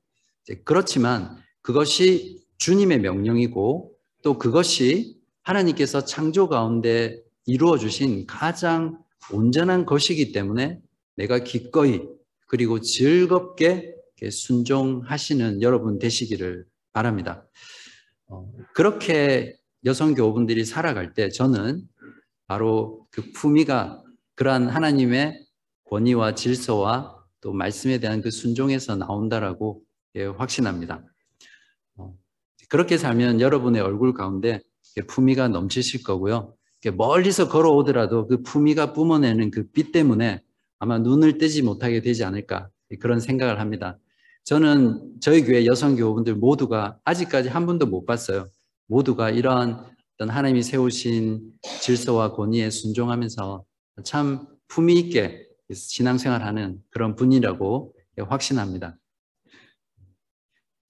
그렇지만 0.64 1.38
그것이 1.62 2.44
주님의 2.58 3.00
명령이고 3.00 3.92
또 4.22 4.38
그것이 4.38 5.18
하나님께서 5.42 6.04
창조 6.04 6.48
가운데 6.48 7.22
이루어 7.46 7.78
주신 7.78 8.26
가장 8.26 9.01
온전한 9.30 9.86
것이기 9.86 10.32
때문에 10.32 10.80
내가 11.16 11.38
기꺼이 11.38 12.02
그리고 12.46 12.80
즐겁게 12.80 13.94
순종하시는 14.30 15.62
여러분 15.62 15.98
되시기를 15.98 16.66
바랍니다. 16.92 17.46
어, 18.26 18.50
그렇게 18.74 19.56
여성 19.84 20.14
교우분들이 20.14 20.64
살아갈 20.64 21.12
때 21.14 21.28
저는 21.28 21.82
바로 22.46 23.06
그 23.10 23.32
품위가 23.32 24.02
그러한 24.34 24.68
하나님의 24.68 25.44
권위와 25.84 26.34
질서와 26.34 27.22
또 27.40 27.52
말씀에 27.52 27.98
대한 27.98 28.22
그 28.22 28.30
순종에서 28.30 28.96
나온다라고 28.96 29.82
예, 30.14 30.24
확신합니다. 30.24 31.04
어, 31.96 32.14
그렇게 32.68 32.96
살면 32.98 33.40
여러분의 33.40 33.80
얼굴 33.80 34.14
가운데 34.14 34.60
품위가 35.08 35.48
넘치실 35.48 36.02
거고요. 36.02 36.54
멀리서 36.90 37.48
걸어오더라도 37.48 38.26
그 38.26 38.42
품위가 38.42 38.92
뿜어내는 38.92 39.50
그 39.50 39.70
빛 39.72 39.92
때문에 39.92 40.42
아마 40.78 40.98
눈을 40.98 41.38
떼지 41.38 41.62
못하게 41.62 42.00
되지 42.00 42.24
않을까 42.24 42.68
그런 43.00 43.20
생각을 43.20 43.60
합니다. 43.60 43.98
저는 44.44 45.20
저희 45.20 45.44
교회 45.44 45.64
여성 45.66 45.94
교우분들 45.94 46.34
모두가 46.34 46.98
아직까지 47.04 47.48
한 47.48 47.66
분도 47.66 47.86
못 47.86 48.04
봤어요. 48.04 48.48
모두가 48.88 49.30
이러한 49.30 49.84
어떤 50.14 50.28
하나님이 50.28 50.62
세우신 50.62 51.52
질서와 51.80 52.32
권위에 52.32 52.70
순종하면서 52.70 53.64
참 54.04 54.46
품위 54.66 54.98
있게 54.98 55.46
신앙생활하는 55.72 56.82
그런 56.90 57.14
분이라고 57.14 57.94
확신합니다. 58.18 58.98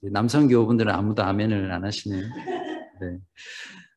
남성 0.01 0.49
교우분들은 0.49 0.91
아무도 0.91 1.23
아멘을 1.23 1.71
안 1.71 1.85
하시네요. 1.85 2.23
네. 2.23 3.19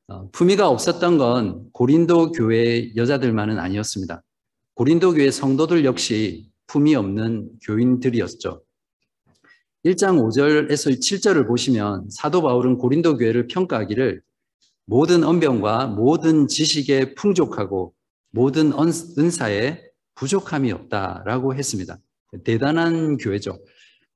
어, 0.08 0.30
품위가 0.32 0.70
없었던 0.70 1.18
건 1.18 1.70
고린도 1.74 2.32
교회 2.34 2.96
여자들만은 2.96 3.58
아니었습니다. 3.58 4.22
고린도 4.76 5.13
교회 5.13 5.32
성도들 5.32 5.84
역시 5.84 6.52
품위 6.68 6.94
없는 6.96 7.50
교인들이었죠. 7.63 8.62
1장 9.84 10.20
5절에서 10.20 11.00
7절을 11.00 11.48
보시면 11.48 12.10
사도 12.12 12.41
바울은 12.41 12.78
고린도 12.78 13.18
교회를 13.18 13.48
평가하기를 13.48 14.22
모든 14.86 15.24
언병과 15.24 15.88
모든 15.88 16.48
지식에 16.48 17.15
풍족하고 17.15 17.94
모든 18.32 18.74
은사에 19.18 19.82
부족함이 20.15 20.72
없다라고 20.72 21.56
했습니다. 21.56 21.98
대단한 22.44 23.18
교회죠. 23.18 23.58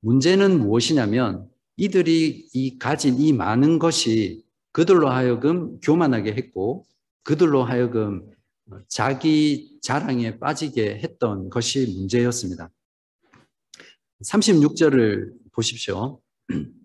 문제는 0.00 0.60
무엇이냐면 0.60 1.48
이들이 1.76 2.48
이 2.52 2.78
가진 2.78 3.18
이 3.18 3.32
많은 3.32 3.78
것이 3.78 4.44
그들로 4.72 5.08
하여금 5.08 5.80
교만하게 5.80 6.34
했고 6.34 6.86
그들로 7.22 7.64
하여금 7.64 8.30
자기 8.88 9.78
자랑에 9.82 10.38
빠지게 10.38 11.00
했던 11.02 11.50
것이 11.50 11.86
문제였습니다. 11.96 12.70
36절을 14.24 15.32
보십시오. 15.52 16.20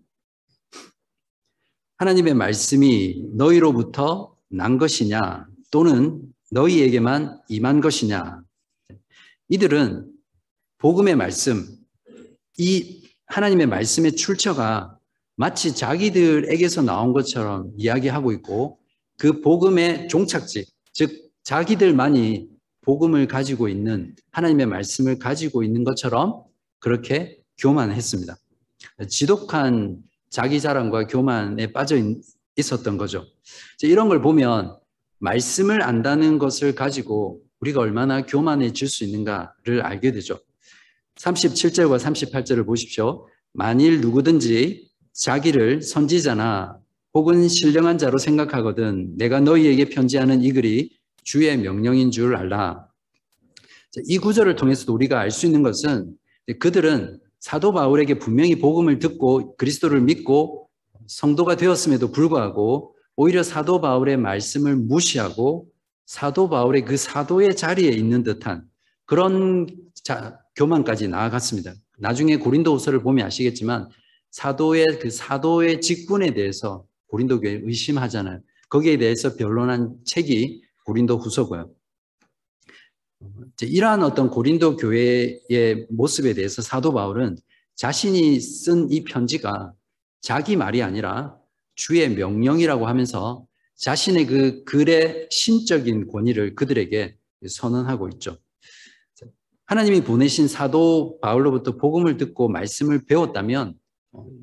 하나님의 1.98 2.34
말씀이 2.34 3.24
너희로부터 3.34 4.36
난 4.50 4.78
것이냐 4.78 5.48
또는 5.72 6.22
너희에게만 6.52 7.42
임한 7.50 7.82
것이냐 7.82 8.42
이들은 9.50 10.12
복음의 10.78 11.16
말씀 11.16 11.66
이 12.58 13.08
하나님의 13.28 13.68
말씀의 13.68 14.16
출처가 14.16 14.95
마치 15.36 15.76
자기들에게서 15.76 16.82
나온 16.82 17.14
것처럼 17.14 17.72
이야기하고 17.78 18.32
있고 18.34 18.80
그 19.18 19.42
복음의 19.42 20.08
종착지, 20.08 20.66
즉 20.94 21.32
자기들만이 21.44 22.50
복음을 22.82 23.28
가지고 23.28 23.68
있는 23.68 24.16
하나님의 24.32 24.68
말씀을 24.68 25.20
가지고 25.20 25.64
있는 25.64 25.84
것처럼 25.84 26.44
그렇게 26.80 27.40
교만했습니다. 27.58 28.36
지독한 29.10 29.98
자기 30.30 30.62
자랑과 30.62 31.08
교만에 31.08 31.72
빠져 31.72 31.98
있었던 32.56 32.98
거죠. 32.98 33.26
이런 33.84 34.08
걸 34.10 34.22
보면 34.22 34.78
말씀을 35.20 35.82
안다는 35.82 36.38
것을 36.40 36.76
가지고 36.76 37.42
우리가 37.60 37.82
얼마나 37.82 38.26
교만해질 38.26 38.88
수 38.88 39.04
있는가를 39.04 39.82
알게 39.82 40.12
되죠. 40.12 40.40
37절과 41.16 41.98
38절을 42.00 42.66
보십시오. 42.66 43.28
만일 43.54 44.02
누구든지 44.02 44.85
자기를 45.16 45.82
선지자나 45.82 46.78
혹은 47.14 47.48
신령한 47.48 47.98
자로 47.98 48.18
생각하거든 48.18 49.18
내가 49.18 49.40
너희에게 49.40 49.90
편지하는 49.90 50.42
이 50.44 50.52
글이 50.52 50.92
주의 51.24 51.58
명령인 51.58 52.12
줄 52.12 52.36
알라. 52.36 52.88
이 54.06 54.18
구절을 54.18 54.58
통해서도 54.58 54.94
우리가 54.94 55.20
알 55.20 55.32
수 55.32 55.46
있는 55.46 55.64
것은 55.64 56.14
그들은 56.60 57.20
사도 57.40 57.72
바울에게 57.72 58.20
분명히 58.20 58.60
복음을 58.60 59.00
듣고 59.00 59.56
그리스도를 59.56 60.02
믿고 60.02 60.68
성도가 61.08 61.56
되었음에도 61.56 62.12
불구하고 62.12 62.96
오히려 63.16 63.42
사도 63.44 63.80
바울의 63.80 64.18
말씀을 64.18 64.76
무시하고 64.76 65.68
사도 66.06 66.50
바울의 66.50 66.84
그 66.84 66.98
사도의 66.98 67.56
자리에 67.56 67.90
있는 67.90 68.24
듯한 68.24 68.66
그런 69.06 69.68
자, 70.04 70.38
교만까지 70.56 71.08
나아갔습니다. 71.08 71.74
나중에 71.98 72.38
고린도후서를 72.38 73.02
보면 73.02 73.26
아시겠지만 73.26 73.88
사도의 74.36 75.00
그 75.00 75.10
사도의 75.10 75.80
직분에 75.80 76.34
대해서 76.34 76.86
고린도 77.08 77.40
교회 77.40 77.62
의심하잖아요. 77.64 78.42
거기에 78.68 78.98
대해서 78.98 79.34
변론한 79.34 79.96
책이 80.04 80.62
고린도 80.86 81.18
후서고요. 81.20 81.72
이러한 83.62 84.04
어떤 84.04 84.30
고린도 84.30 84.76
교회의 84.76 85.88
모습에 85.90 86.34
대해서 86.34 86.62
사도 86.62 86.94
바울은 86.94 87.38
자신이 87.76 88.42
쓴 88.42 88.92
이 88.92 89.06
편지가 89.06 89.72
자기 90.20 90.58
말이 90.58 90.84
아니라 90.84 91.38
주의 91.76 92.08
명령이라고 92.10 92.88
하면서 92.88 93.46
자신의 93.78 94.26
그 94.26 94.64
글의 94.66 95.30
신적인 95.32 96.08
권위를 96.08 96.56
그들에게 96.56 97.16
선언하고 97.48 98.10
있죠. 98.10 98.38
하나님이 99.68 100.04
보내신 100.04 100.50
사도 100.50 101.20
바울로부터 101.22 101.78
복음을 101.78 102.18
듣고 102.18 102.50
말씀을 102.50 103.06
배웠다면 103.06 103.70
어, 103.70 103.85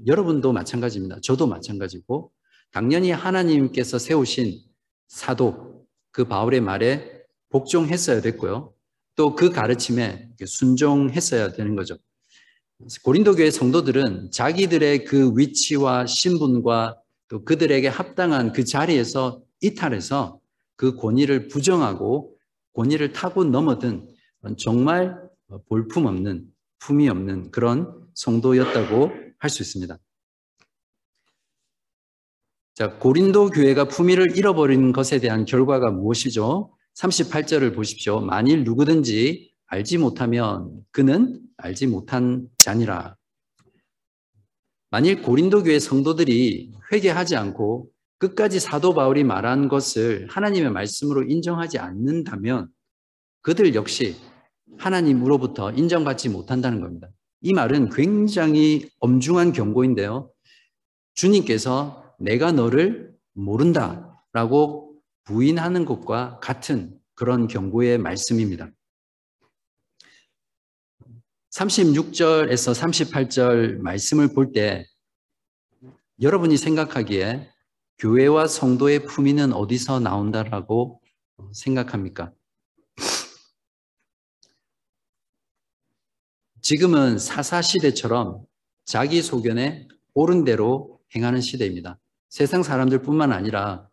여러분도 0.07 0.53
마찬가지입니다. 0.53 1.19
저도 1.23 1.47
마찬가지고 1.47 2.33
당연히 2.73 3.11
하나님께서 3.11 3.99
세우신 3.99 4.61
사도 5.09 5.87
그 6.11 6.25
바울의 6.25 6.61
말에 6.61 7.23
복종했어야 7.51 8.21
됐고요. 8.21 8.73
또 9.15 9.35
그 9.35 9.51
가르침에 9.51 10.29
순종했어야 10.45 11.53
되는 11.53 11.77
거죠. 11.77 11.97
고린도 13.05 13.37
교회 13.37 13.51
성도들은 13.51 14.31
자기들의 14.33 15.05
그 15.05 15.33
위치와 15.37 16.07
신분과 16.07 16.99
또 17.29 17.45
그들에게 17.45 17.87
합당한 17.89 18.53
그 18.53 18.65
자리에서 18.65 19.43
이탈해서 19.61 20.41
그 20.77 20.97
권위를 20.97 21.49
부정하고 21.49 22.37
권위를 22.75 23.13
타고 23.13 23.45
넘어든 23.45 24.09
정말 24.59 25.17
볼품없는 25.69 26.47
품이 26.81 27.09
없는 27.09 27.51
그런 27.51 27.93
성도였다고 28.15 29.13
할 29.43 29.51
수 29.51 29.63
있습니다. 29.63 29.99
자, 32.75 32.99
고린도 32.99 33.51
교회가 33.51 33.89
품위를 33.89 34.37
잃어버린 34.37 34.93
것에 34.93 35.19
대한 35.19 35.45
결과가 35.45 35.91
무엇이죠? 35.91 36.73
38절을 36.95 37.75
보십시오. 37.75 38.21
만일 38.21 38.63
누구든지 38.63 39.53
알지 39.67 39.99
못하면 39.99 40.85
그는 40.93 41.41
알지 41.57 41.89
못한 41.89 42.49
자니라. 42.57 43.17
만일 44.91 45.23
고린도 45.23 45.65
교회 45.65 45.81
성도들이 45.81 46.73
회개하지 46.93 47.35
않고 47.35 47.91
끝까지 48.19 48.61
사도 48.61 48.95
바울이 48.95 49.25
말한 49.25 49.69
것을 49.69 50.29
하나님의 50.31 50.71
말씀으로 50.71 51.25
인정하지 51.25 51.79
않는다면 51.79 52.69
그들 53.41 53.75
역시 53.75 54.15
하나님으로부터 54.79 55.73
인정받지 55.73 56.29
못한다는 56.29 56.81
겁니다. 56.81 57.09
이 57.43 57.53
말은 57.53 57.91
굉장히 57.91 58.89
엄중한 59.01 59.53
경고인데요. 59.53 60.31
주님께서 61.15 62.15
내가 62.19 62.53
너를 62.53 63.13
모른다 63.33 64.25
라고 64.33 64.95
부인하는 65.25 65.85
것과 65.85 66.39
같은 66.41 66.99
그런 67.15 67.49
경고의 67.49 67.99
말씀입니다. 67.99 68.71
36절에서 71.51 72.73
38절 72.73 73.79
말씀을 73.79 74.33
볼 74.33 74.53
때 74.53 74.87
여러분이 76.21 76.57
생각하기에 76.57 77.51
교회와 77.99 78.47
성도의 78.47 79.05
품위는 79.07 79.53
어디서 79.53 80.01
나온다라고 80.01 81.01
생각합니까? 81.53 82.33
지금은 86.73 87.19
사사 87.19 87.61
시대처럼 87.61 88.47
자기 88.87 89.21
소견에 89.21 89.87
옳은 90.15 90.45
대로 90.45 91.01
행하는 91.15 91.43
시대입니다. 91.43 91.99
세상 92.31 92.63
사람들뿐만 92.63 93.31
아니라 93.31 93.91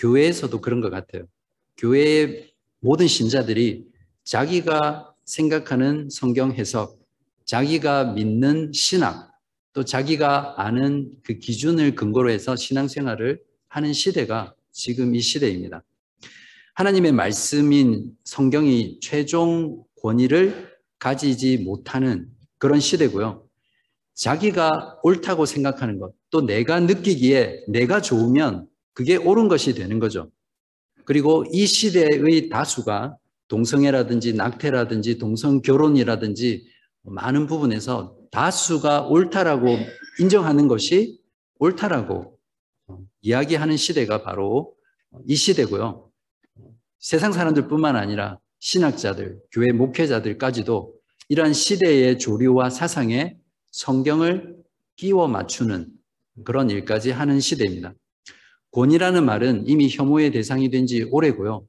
교회에서도 0.00 0.60
그런 0.60 0.80
것 0.80 0.90
같아요. 0.90 1.28
교회의 1.76 2.50
모든 2.80 3.06
신자들이 3.06 3.86
자기가 4.24 5.14
생각하는 5.24 6.08
성경 6.10 6.52
해석, 6.52 6.98
자기가 7.44 8.14
믿는 8.14 8.72
신학, 8.72 9.30
또 9.72 9.84
자기가 9.84 10.54
아는 10.60 11.12
그 11.22 11.38
기준을 11.38 11.94
근거로 11.94 12.28
해서 12.30 12.56
신앙생활을 12.56 13.40
하는 13.68 13.92
시대가 13.92 14.52
지금 14.72 15.14
이 15.14 15.20
시대입니다. 15.20 15.84
하나님의 16.74 17.12
말씀인 17.12 18.16
성경이 18.24 18.98
최종 19.00 19.84
권위를 20.02 20.75
가지지 20.98 21.58
못하는 21.58 22.28
그런 22.58 22.80
시대고요. 22.80 23.46
자기가 24.14 24.98
옳다고 25.02 25.44
생각하는 25.44 25.98
것, 25.98 26.12
또 26.30 26.40
내가 26.40 26.80
느끼기에 26.80 27.64
내가 27.68 28.00
좋으면 28.00 28.66
그게 28.94 29.16
옳은 29.16 29.48
것이 29.48 29.74
되는 29.74 29.98
거죠. 29.98 30.30
그리고 31.04 31.44
이 31.52 31.66
시대의 31.66 32.48
다수가 32.48 33.16
동성애라든지 33.48 34.32
낙태라든지 34.32 35.18
동성 35.18 35.60
결혼이라든지 35.60 36.66
많은 37.02 37.46
부분에서 37.46 38.16
다수가 38.30 39.06
옳다라고 39.06 39.76
인정하는 40.18 40.66
것이 40.66 41.20
옳다라고 41.58 42.38
이야기하는 43.20 43.76
시대가 43.76 44.22
바로 44.22 44.74
이 45.26 45.36
시대고요. 45.36 46.10
세상 46.98 47.32
사람들뿐만 47.32 47.96
아니라 47.96 48.38
신학자들, 48.60 49.38
교회 49.52 49.72
목회자들까지도 49.72 50.94
이러한 51.28 51.52
시대의 51.52 52.18
조류와 52.18 52.70
사상에 52.70 53.36
성경을 53.72 54.56
끼워 54.96 55.28
맞추는 55.28 55.88
그런 56.44 56.70
일까지 56.70 57.10
하는 57.10 57.40
시대입니다. 57.40 57.94
권위라는 58.72 59.24
말은 59.24 59.64
이미 59.66 59.88
혐오의 59.90 60.30
대상이 60.32 60.70
된 60.70 60.86
지 60.86 61.02
오래고요. 61.10 61.66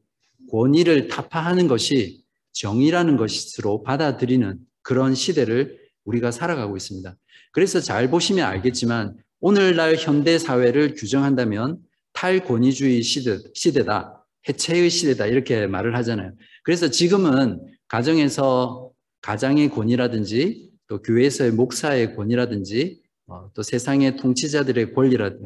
권위를 0.52 1.08
타파하는 1.08 1.68
것이 1.68 2.24
정의라는 2.54 3.18
것으로 3.18 3.84
받아들이는 3.84 4.60
그런 4.82 5.14
시대를 5.16 5.78
우리가 6.06 6.32
살아가고 6.32 6.78
있습니다. 6.78 7.16
그래서 7.52 7.80
잘 7.82 8.10
보시면 8.10 8.46
알겠지만 8.46 9.16
오늘날 9.40 9.96
현대 9.96 10.38
사회를 10.38 10.96
규정한다면 10.96 11.80
탈권위주의 12.14 13.04
시대, 13.04 13.38
시대다, 13.54 14.26
해체의 14.48 14.90
시대다 14.90 15.28
이렇게 15.28 15.68
말을 15.68 15.96
하잖아요. 15.98 16.32
그래서 16.68 16.90
지금은 16.90 17.66
가정에서 17.88 18.92
가장의 19.22 19.70
권위라든지 19.70 20.70
또 20.88 21.02
교회에서의 21.02 21.52
목사의 21.54 22.14
권위라든지 22.18 23.02
어, 23.28 23.50
또 23.54 23.64
세상의 23.64 24.18
통치자들의 24.18 24.94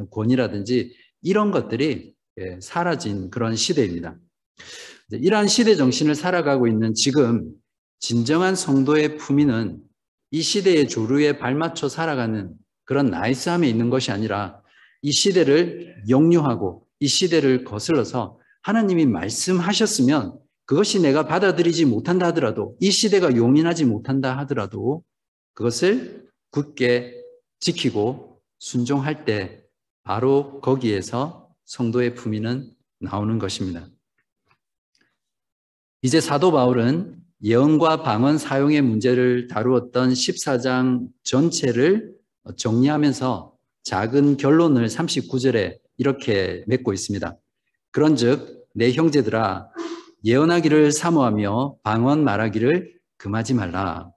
권위라든지 0.09 0.95
이런 1.21 1.51
것들이 1.51 2.15
예, 2.39 2.57
사라진 2.59 3.29
그런 3.29 3.55
시대입니다. 3.55 4.17
이러한 5.11 5.47
시대 5.47 5.75
정신을 5.75 6.15
살아가고 6.15 6.67
있는 6.67 6.95
지금 6.95 7.53
진정한 7.99 8.55
성도의 8.55 9.17
품위는 9.17 9.79
이 10.31 10.41
시대의 10.41 10.87
조류에 10.87 11.37
발맞춰 11.37 11.87
살아가는 11.87 12.51
그런 12.83 13.11
나이스함에 13.11 13.69
있는 13.69 13.91
것이 13.91 14.11
아니라 14.11 14.59
이 15.03 15.11
시대를 15.11 16.03
역류하고 16.09 16.87
이 16.99 17.07
시대를 17.07 17.63
거슬러서 17.63 18.39
하나님이 18.63 19.05
말씀하셨으면 19.05 20.41
그것이 20.65 21.01
내가 21.01 21.25
받아들이지 21.25 21.85
못한다 21.85 22.27
하더라도 22.27 22.75
이 22.79 22.91
시대가 22.91 23.35
용인하지 23.35 23.85
못한다 23.85 24.37
하더라도 24.39 25.03
그것을 25.53 26.27
굳게 26.51 27.21
지키고 27.59 28.41
순종할 28.59 29.25
때 29.25 29.63
바로 30.03 30.61
거기에서 30.61 31.49
성도의 31.65 32.15
품위는 32.15 32.71
나오는 32.99 33.39
것입니다. 33.39 33.87
이제 36.01 36.19
사도 36.19 36.51
바울은 36.51 37.21
예언과 37.43 38.03
방언 38.03 38.37
사용의 38.37 38.81
문제를 38.81 39.47
다루었던 39.47 40.11
14장 40.13 41.07
전체를 41.23 42.15
정리하면서 42.55 43.55
작은 43.83 44.37
결론을 44.37 44.87
39절에 44.87 45.79
이렇게 45.97 46.63
맺고 46.67 46.93
있습니다. 46.93 47.37
그런즉 47.91 48.67
내 48.73 48.91
형제들아 48.91 49.69
예언하기를 50.23 50.91
사모하며 50.91 51.77
방언 51.83 52.23
말하기를 52.23 52.93
금하지 53.17 53.53
말라. 53.53 54.11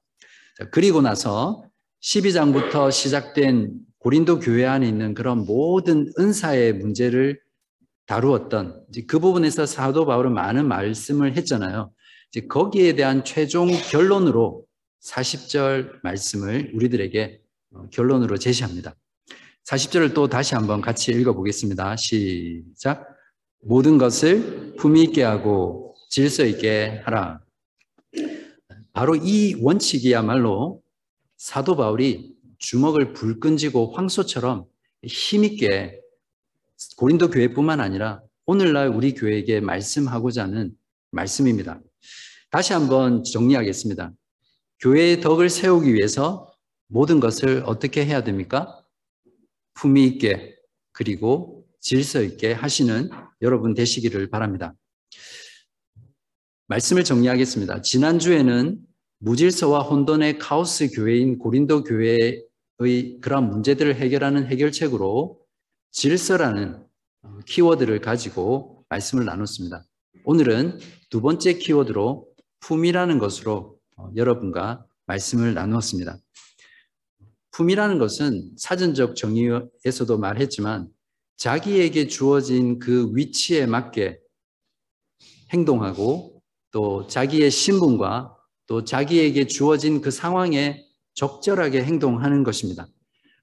그리고 0.70 1.02
나서 1.02 1.64
12장부터 2.02 2.92
시작된 2.92 3.72
고린도 3.98 4.40
교회 4.40 4.66
안에 4.66 4.86
있는 4.86 5.14
그런 5.14 5.46
모든 5.46 6.12
은사의 6.18 6.74
문제를 6.74 7.40
다루었던 8.07 8.84
그 9.07 9.18
부분에서 9.18 9.64
사도 9.64 10.05
바울은 10.05 10.34
많은 10.34 10.68
말씀을 10.68 11.36
했잖아요. 11.36 11.90
거기에 12.48 12.94
대한 12.94 13.24
최종 13.24 13.68
결론으로 13.68 14.64
40절 15.02 16.00
말씀을 16.02 16.72
우리들에게 16.74 17.40
어, 17.74 17.88
결론으로 17.90 18.36
제시합니다. 18.38 18.94
40절을 19.64 20.14
또 20.14 20.28
다시 20.28 20.55
한번 20.55 20.80
같이 20.80 21.12
읽어보겠습니다. 21.12 21.96
시작. 21.96 23.07
모든 23.62 23.98
것을 23.98 24.74
품위 24.76 25.02
있게 25.05 25.22
하고 25.22 25.84
질서 26.15 26.45
있게 26.45 27.01
하라. 27.03 27.41
바로 28.93 29.17
이 29.17 29.57
원칙이야말로 29.61 30.81
사도 31.37 31.75
바울이 31.75 32.37
주먹을 32.59 33.15
불 33.15 33.41
끈지고 33.41 33.95
황소처럼 33.97 34.65
힘있게 35.03 36.01
고린도 36.97 37.31
교회뿐만 37.31 37.81
아니라 37.81 38.23
오늘날 38.47 38.91
우리 38.91 39.12
교회에게 39.12 39.59
말씀하고자 39.59 40.45
하는 40.45 40.71
말씀입니다. 41.11 41.81
다시 42.49 42.75
한번 42.75 43.25
정리하겠습니다. 43.25 44.12
교회의 44.79 45.21
덕을 45.21 45.51
세우기 45.51 45.95
위해서 45.95 46.55
모든 46.87 47.19
것을 47.19 47.65
어떻게 47.67 48.07
해야 48.07 48.23
됩니까? 48.23 48.81
품위 49.75 50.07
있게 50.07 50.55
그리고 50.93 51.67
질서 51.81 52.23
있게 52.23 52.53
하시는 52.53 53.11
여러분 53.43 53.75
되시기를 53.75 54.31
바랍니다. 54.31 54.77
말씀을 56.67 57.05
정리하겠습니다. 57.05 57.83
지난주에는 57.83 58.79
무질서와 59.19 59.83
혼돈의 59.83 60.39
카오스 60.39 60.91
교회인 60.93 61.39
고린도 61.39 61.85
교회의 61.85 62.43
그런 63.21 63.51
문제들을 63.51 63.97
해결하는 63.97 64.47
해결책으로 64.47 65.41
질서라는 65.91 66.85
키워드를 67.47 68.01
가지고 68.01 68.85
말씀을 68.89 69.25
나눴습니다. 69.25 69.85
오늘은 70.25 70.79
두 71.11 71.21
번째 71.21 71.55
키워드로 71.55 72.29
품이라는 72.61 73.19
것으로 73.19 73.79
어, 73.97 74.11
여러분과 74.17 74.87
말씀을 75.07 75.55
나누었습니다. 75.55 76.19
품이라는 77.53 77.99
것은 77.99 78.53
사전적 78.57 79.17
정의에서도 79.17 80.19
말했지만 80.19 80.89
자기에게 81.37 82.09
주어진 82.09 82.79
그 82.79 83.11
위치에 83.15 83.67
맞게 83.67 84.19
행동하고 85.53 86.34
또 86.75 87.07
자기의 87.07 87.53
신분과 87.53 88.37
또 88.66 88.83
자기에게 88.83 89.47
주어진 89.47 90.01
그 90.01 90.11
상황에 90.11 90.85
적절하게 91.14 91.85
행동하는 91.85 92.43
것입니다. 92.43 92.89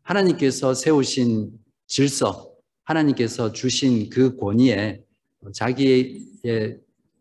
하나님께서 0.02 0.74
세우신 0.74 1.58
질서, 1.88 2.54
하나님께서 2.84 3.54
주신 3.54 4.10
그 4.10 4.36
권위에 4.36 5.02
자기의 5.54 6.26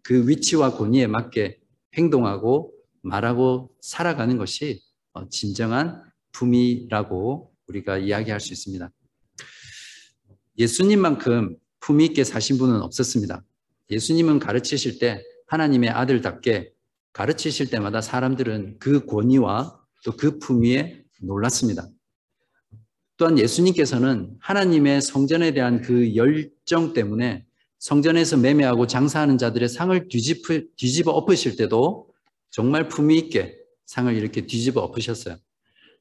그 0.03 0.29
위치와 0.29 0.77
권위에 0.77 1.07
맞게 1.07 1.61
행동하고 1.97 2.75
말하고 3.03 3.71
살아가는 3.81 4.37
것이 4.37 4.83
어, 5.13 5.29
진정한 5.29 6.03
품위라고 6.33 7.53
우리가 7.69 7.99
이야기할 7.99 8.41
수 8.41 8.53
있습니다. 8.53 8.91
예수님만큼 10.59 11.57
품위 11.79 12.07
있게 12.07 12.25
사신 12.25 12.59
분은 12.59 12.83
없었습니다. 12.83 13.45
예수님은 13.91 14.41
가르치실 14.41 14.99
때 14.99 15.23
하나님의 15.51 15.91
아들답게 15.91 16.73
가르치실 17.13 17.71
때마다 17.71 18.01
사람들은 18.01 18.79
그 18.79 19.05
권위와 19.05 19.79
또 20.05 20.13
그 20.17 20.39
품위에 20.39 21.03
놀랐습니다. 21.21 21.89
또한 23.17 23.37
예수님께서는 23.39 24.37
하나님의 24.41 25.03
성전에 25.03 25.53
대한 25.53 25.83
그 25.83 26.15
열정 26.15 26.95
때문에 26.95 27.45
성전에서 27.81 28.37
매매하고 28.39 28.87
장사하는 28.87 29.37
자들의 29.39 29.69
상을 29.69 30.09
뒤집어, 30.09 30.61
뒤집어 30.77 31.11
엎으실 31.13 31.57
때도 31.57 32.09
정말 32.51 32.89
품위 32.89 33.19
있게 33.19 33.59
상을 33.87 34.15
이렇게 34.15 34.47
뒤집어 34.47 34.81
엎으셨어요. 34.83 35.37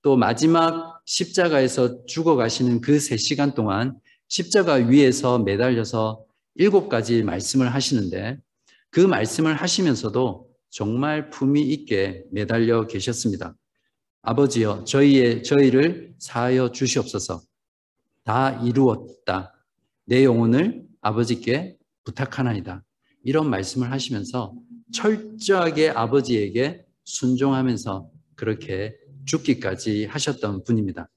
또 0.01 0.15
마지막 0.15 1.01
십자가에서 1.05 2.05
죽어가시는 2.05 2.81
그 2.81 2.99
세 2.99 3.17
시간 3.17 3.53
동안 3.53 3.97
십자가 4.27 4.75
위에서 4.75 5.39
매달려서 5.39 6.23
일곱 6.55 6.87
가지 6.87 7.23
말씀을 7.23 7.73
하시는데 7.73 8.37
그 8.91 8.99
말씀을 8.99 9.55
하시면서도 9.55 10.49
정말 10.69 11.29
품위 11.29 11.61
있게 11.61 12.23
매달려 12.31 12.87
계셨습니다. 12.87 13.55
아버지여, 14.21 14.83
저희의, 14.83 15.43
저희를 15.43 16.13
사하여 16.19 16.71
주시옵소서. 16.71 17.41
다 18.23 18.51
이루었다. 18.63 19.53
내 20.05 20.23
영혼을 20.23 20.85
아버지께 21.01 21.77
부탁하나이다. 22.03 22.83
이런 23.23 23.49
말씀을 23.49 23.91
하시면서 23.91 24.55
철저하게 24.93 25.89
아버지에게 25.89 26.85
순종하면서 27.05 28.09
그렇게 28.35 28.95
죽기까지 29.25 30.05
하셨던 30.05 30.63
분입니다. 30.63 31.09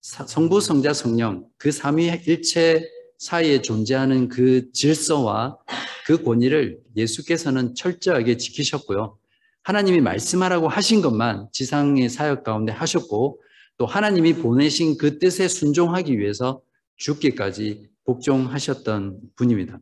성부, 0.00 0.60
성자, 0.60 0.92
성령 0.92 1.48
그 1.58 1.72
삼위일체 1.72 2.88
사이에 3.18 3.62
존재하는 3.62 4.28
그 4.28 4.70
질서와 4.72 5.58
그 6.06 6.22
권위를 6.22 6.78
예수께서는 6.96 7.74
철저하게 7.74 8.36
지키셨고요. 8.36 9.18
하나님이 9.62 10.00
말씀하라고 10.00 10.68
하신 10.68 11.02
것만 11.02 11.48
지상의 11.52 12.08
사역 12.08 12.44
가운데 12.44 12.72
하셨고 12.72 13.40
또 13.78 13.86
하나님이 13.86 14.34
보내신 14.34 14.96
그 14.96 15.18
뜻에 15.18 15.48
순종하기 15.48 16.18
위해서 16.18 16.60
죽기까지 16.96 17.88
복종하셨던 18.04 19.20
분입니다. 19.34 19.78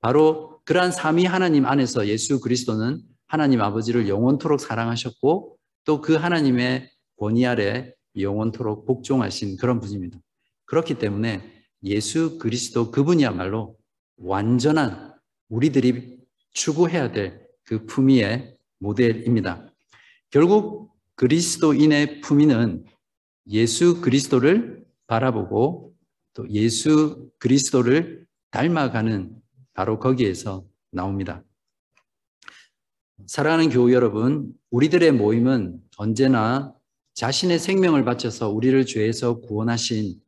바로 0.00 0.60
그러한 0.64 0.90
삼위 0.90 1.26
하나님 1.26 1.66
안에서 1.66 2.08
예수 2.08 2.40
그리스도는 2.40 3.00
하나님 3.26 3.60
아버지를 3.60 4.08
영원토록 4.08 4.60
사랑하셨고 4.60 5.56
또 5.84 6.00
그 6.00 6.14
하나님의 6.14 6.90
권위 7.18 7.46
아래 7.46 7.92
영원토록 8.18 8.86
복종하신 8.86 9.56
그런 9.56 9.80
분입니다. 9.80 10.18
그렇기 10.64 10.94
때문에 10.94 11.55
예수 11.82 12.38
그리스도 12.38 12.90
그분이야말로 12.90 13.76
완전한 14.16 15.14
우리들이 15.48 16.18
추구해야 16.52 17.12
될 17.12 17.46
그 17.66 17.84
품위의 17.84 18.56
모델입니다. 18.78 19.66
결국 20.30 20.92
그리스도인의 21.16 22.20
품위는 22.20 22.84
예수 23.48 24.00
그리스도를 24.00 24.84
바라보고 25.06 25.94
또 26.34 26.48
예수 26.50 27.30
그리스도를 27.38 28.26
닮아가는 28.50 29.34
바로 29.74 29.98
거기에서 29.98 30.64
나옵니다. 30.90 31.42
사랑하는 33.26 33.70
교우 33.70 33.92
여러분, 33.92 34.52
우리들의 34.70 35.12
모임은 35.12 35.80
언제나 35.96 36.74
자신의 37.14 37.58
생명을 37.58 38.04
바쳐서 38.04 38.50
우리를 38.50 38.84
죄에서 38.86 39.40
구원하신 39.40 40.20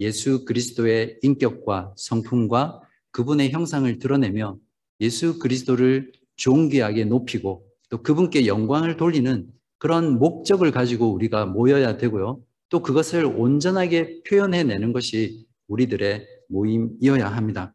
예수 0.00 0.44
그리스도의 0.44 1.18
인격과 1.22 1.94
성품과 1.96 2.80
그분의 3.10 3.50
형상을 3.52 3.98
드러내며 3.98 4.58
예수 5.00 5.38
그리스도를 5.38 6.12
존귀하게 6.36 7.04
높이고 7.04 7.66
또 7.90 8.02
그분께 8.02 8.46
영광을 8.46 8.96
돌리는 8.96 9.48
그런 9.78 10.18
목적을 10.18 10.70
가지고 10.70 11.12
우리가 11.12 11.46
모여야 11.46 11.96
되고요. 11.96 12.40
또 12.68 12.82
그것을 12.82 13.24
온전하게 13.24 14.22
표현해내는 14.22 14.92
것이 14.92 15.46
우리들의 15.68 16.26
모임이어야 16.48 17.26
합니다. 17.28 17.74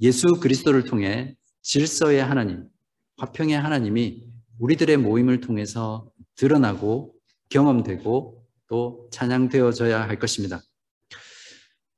예수 0.00 0.40
그리스도를 0.40 0.84
통해 0.84 1.36
질서의 1.62 2.22
하나님, 2.22 2.64
화평의 3.16 3.58
하나님이 3.58 4.24
우리들의 4.58 4.96
모임을 4.98 5.40
통해서 5.40 6.10
드러나고 6.36 7.14
경험되고 7.48 8.44
또 8.68 9.08
찬양되어져야 9.10 10.08
할 10.08 10.18
것입니다. 10.18 10.60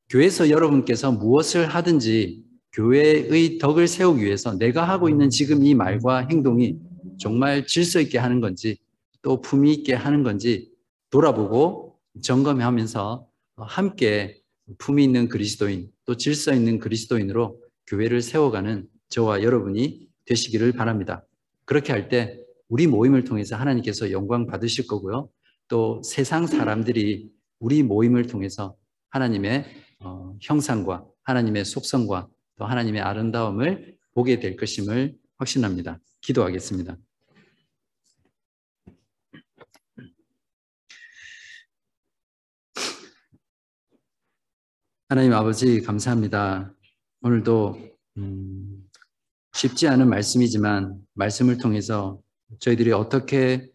교회에서 0.08 0.50
여러분께서 0.50 1.12
무엇을 1.12 1.66
하든지 1.66 2.44
교회의 2.72 3.58
덕을 3.58 3.88
세우기 3.88 4.24
위해서 4.24 4.56
내가 4.56 4.88
하고 4.88 5.08
있는 5.08 5.30
지금 5.30 5.64
이 5.64 5.74
말과 5.74 6.26
행동이 6.30 6.78
정말 7.18 7.66
질서 7.66 8.00
있게 8.00 8.18
하는 8.18 8.40
건지 8.40 8.78
또 9.22 9.40
품위 9.40 9.72
있게 9.72 9.94
하는 9.94 10.22
건지 10.22 10.70
돌아보고 11.10 11.98
점검하면서 12.22 13.26
함께 13.56 14.42
품위 14.78 15.04
있는 15.04 15.28
그리스도인 15.28 15.90
또 16.04 16.16
질서 16.16 16.52
있는 16.54 16.78
그리스도인으로 16.78 17.60
교회를 17.86 18.20
세워가는 18.20 18.88
저와 19.08 19.42
여러분이 19.42 20.06
되시기를 20.26 20.72
바랍니다. 20.72 21.24
그렇게 21.64 21.92
할 21.92 22.08
때 22.08 22.38
우리 22.68 22.86
모임을 22.86 23.24
통해서 23.24 23.56
하나님께서 23.56 24.10
영광 24.10 24.46
받으실 24.46 24.86
거고요. 24.86 25.28
또 25.68 26.02
세상 26.04 26.46
사람들이 26.46 27.30
우리 27.58 27.82
모임을 27.82 28.26
통해서 28.26 28.76
하나님의 29.10 29.64
어, 29.64 29.85
형상과 30.40 31.06
하나님의 31.22 31.64
속성과 31.64 32.28
또 32.56 32.64
하나님의 32.64 33.00
아름다움을 33.02 33.96
보게 34.14 34.40
될 34.40 34.56
것임을 34.56 35.14
확신합니다. 35.36 35.98
기도하겠습니다. 36.20 36.96
하나님 45.08 45.32
아버지 45.34 45.82
감사합니다. 45.82 46.74
오늘도 47.20 47.78
음, 48.16 48.88
쉽지 49.52 49.86
않은 49.88 50.08
말씀이지만 50.08 50.98
말씀을 51.14 51.58
통해서 51.58 52.20
저희들이 52.58 52.92
어떻게 52.92 53.70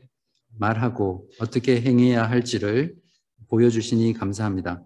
말하고 0.58 1.30
어떻게 1.40 1.82
행해야 1.82 2.30
할지를 2.30 2.96
보여주시니 3.48 4.14
감사합니다. 4.14 4.84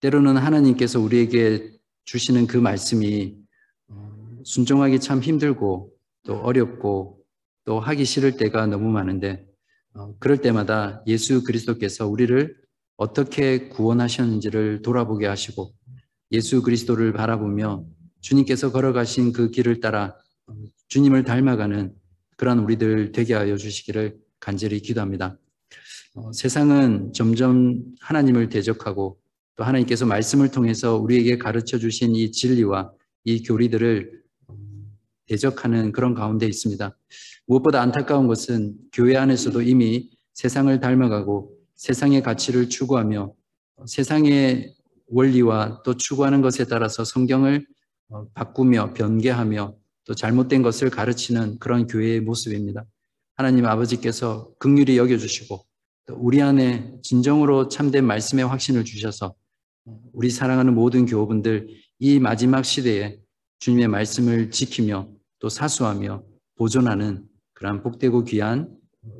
때로는 0.00 0.36
하나님께서 0.36 0.98
우리에게 0.98 1.72
주시는 2.04 2.46
그 2.46 2.56
말씀이 2.56 3.36
어, 3.88 4.38
순종하기 4.44 5.00
참 5.00 5.20
힘들고 5.20 5.92
또 6.24 6.36
어렵고 6.36 7.18
또 7.64 7.80
하기 7.80 8.04
싫을 8.04 8.36
때가 8.36 8.66
너무 8.66 8.90
많은데 8.90 9.46
어, 9.94 10.14
그럴 10.18 10.38
때마다 10.38 11.02
예수 11.06 11.44
그리스도께서 11.44 12.08
우리를 12.08 12.56
어떻게 12.96 13.68
구원하셨는지를 13.68 14.82
돌아보게 14.82 15.26
하시고 15.26 15.72
예수 16.32 16.62
그리스도를 16.62 17.12
바라보며 17.12 17.84
주님께서 18.20 18.72
걸어가신 18.72 19.32
그 19.32 19.50
길을 19.50 19.80
따라 19.80 20.16
어, 20.46 20.54
주님을 20.88 21.24
닮아가는 21.24 21.94
그런 22.36 22.58
우리들 22.60 23.12
되게 23.12 23.34
하여 23.34 23.56
주시기를 23.56 24.18
간절히 24.38 24.80
기도합니다. 24.80 25.36
어, 26.14 26.32
세상은 26.32 27.12
점점 27.12 27.82
하나님을 28.00 28.48
대적하고 28.48 29.20
또 29.60 29.64
하나님께서 29.64 30.06
말씀을 30.06 30.50
통해서 30.50 30.96
우리에게 30.96 31.36
가르쳐 31.36 31.76
주신 31.76 32.16
이 32.16 32.32
진리와 32.32 32.92
이 33.24 33.42
교리들을 33.42 34.22
대적하는 35.26 35.92
그런 35.92 36.14
가운데 36.14 36.46
있습니다. 36.46 36.96
무엇보다 37.46 37.82
안타까운 37.82 38.26
것은 38.26 38.74
교회 38.90 39.18
안에서도 39.18 39.60
이미 39.60 40.08
세상을 40.32 40.80
닮아가고 40.80 41.58
세상의 41.74 42.22
가치를 42.22 42.70
추구하며 42.70 43.34
세상의 43.84 44.76
원리와 45.08 45.82
또 45.84 45.94
추구하는 45.94 46.40
것에 46.40 46.64
따라서 46.64 47.04
성경을 47.04 47.66
어, 48.08 48.28
바꾸며 48.32 48.94
변개하며 48.94 49.74
또 50.06 50.14
잘못된 50.14 50.62
것을 50.62 50.88
가르치는 50.88 51.58
그런 51.58 51.86
교회의 51.86 52.22
모습입니다. 52.22 52.86
하나님 53.36 53.66
아버지께서 53.66 54.54
극률이 54.58 54.96
여겨주시고 54.96 55.62
우리 56.12 56.40
안에 56.40 56.94
진정으로 57.02 57.68
참된 57.68 58.06
말씀의 58.06 58.46
확신을 58.46 58.86
주셔서 58.86 59.34
우리 60.12 60.30
사랑하는 60.30 60.74
모든 60.74 61.06
교우분들 61.06 61.68
이 61.98 62.18
마지막 62.18 62.64
시대에 62.64 63.18
주님의 63.60 63.88
말씀을 63.88 64.50
지키며 64.50 65.08
또 65.38 65.48
사수하며 65.48 66.24
보존하는 66.56 67.24
그러한 67.54 67.82
복되고 67.82 68.24
귀한 68.24 68.68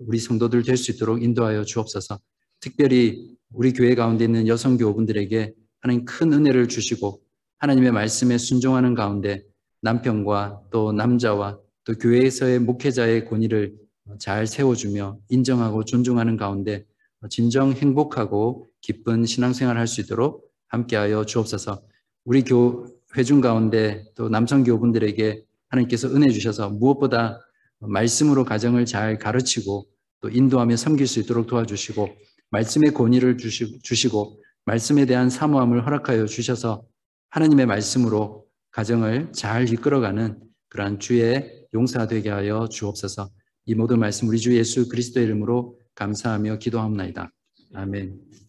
우리 0.07 0.18
성도들 0.18 0.62
될 0.62 0.77
수 0.77 0.91
있도록 0.93 1.23
인도하여 1.23 1.64
주옵소서. 1.64 2.18
특별히 2.61 3.37
우리 3.53 3.73
교회 3.73 3.95
가운데 3.95 4.25
있는 4.25 4.47
여성 4.47 4.77
교우분들에게 4.77 5.55
하나님 5.81 6.05
큰 6.05 6.33
은혜를 6.33 6.68
주시고 6.68 7.21
하나님의 7.59 7.93
말씀에 7.93 8.39
순종하는 8.39 8.95
가운데 8.95 9.43
남편과 9.83 10.62
또 10.71 10.93
남자와 10.93 11.59
또 11.85 11.95
교회에서의 11.95 12.59
목회자의 12.61 13.25
권위를 13.27 13.75
잘 14.18 14.47
세워주며 14.47 15.18
인정하고 15.31 15.85
존중하는 15.85 16.37
가운데 16.37 16.85
진정 17.31 17.73
행복하고 17.73 18.68
기쁜 18.81 19.25
신앙생활 19.25 19.77
할 19.77 19.87
수 19.87 20.01
있도록 20.01 20.50
함께하여 20.71 21.25
주옵소서. 21.27 21.83
우리 22.25 22.43
교 22.43 22.87
회중 23.16 23.41
가운데 23.41 24.05
또 24.14 24.29
남성 24.29 24.64
교분들에게 24.64 25.45
하나님께서 25.68 26.09
은혜 26.09 26.31
주셔서 26.31 26.71
무엇보다 26.71 27.41
말씀으로 27.79 28.45
가정을 28.45 28.87
잘 28.87 29.18
가르치고 29.18 29.87
또 30.21 30.29
인도하며 30.29 30.77
섬길 30.77 31.07
수 31.07 31.21
있도록 31.21 31.47
도와주시고 31.47 32.09
말씀의 32.51 32.93
권위를 32.93 33.37
주시고 33.37 34.43
말씀에 34.64 35.07
대한 35.07 35.31
사모함을 35.31 35.87
허락하여 35.87 36.27
주셔서 36.27 36.85
하나님의 37.31 37.66
말씀으로 37.66 38.47
가정을 38.73 39.33
잘 39.33 39.73
이끌어가는 39.73 40.39
그러한 40.68 41.01
주의 41.01 41.66
용사되게 41.75 42.31
하여 42.31 42.68
주옵소서. 42.68 43.31
이 43.66 43.75
모든 43.75 43.99
말씀 43.99 44.29
우리 44.29 44.39
주 44.39 44.57
예수 44.57 44.89
그리스도의 44.89 45.27
이름으로 45.27 45.79
감사하며 45.95 46.59
기도합니다. 46.59 47.33
아멘. 47.75 48.39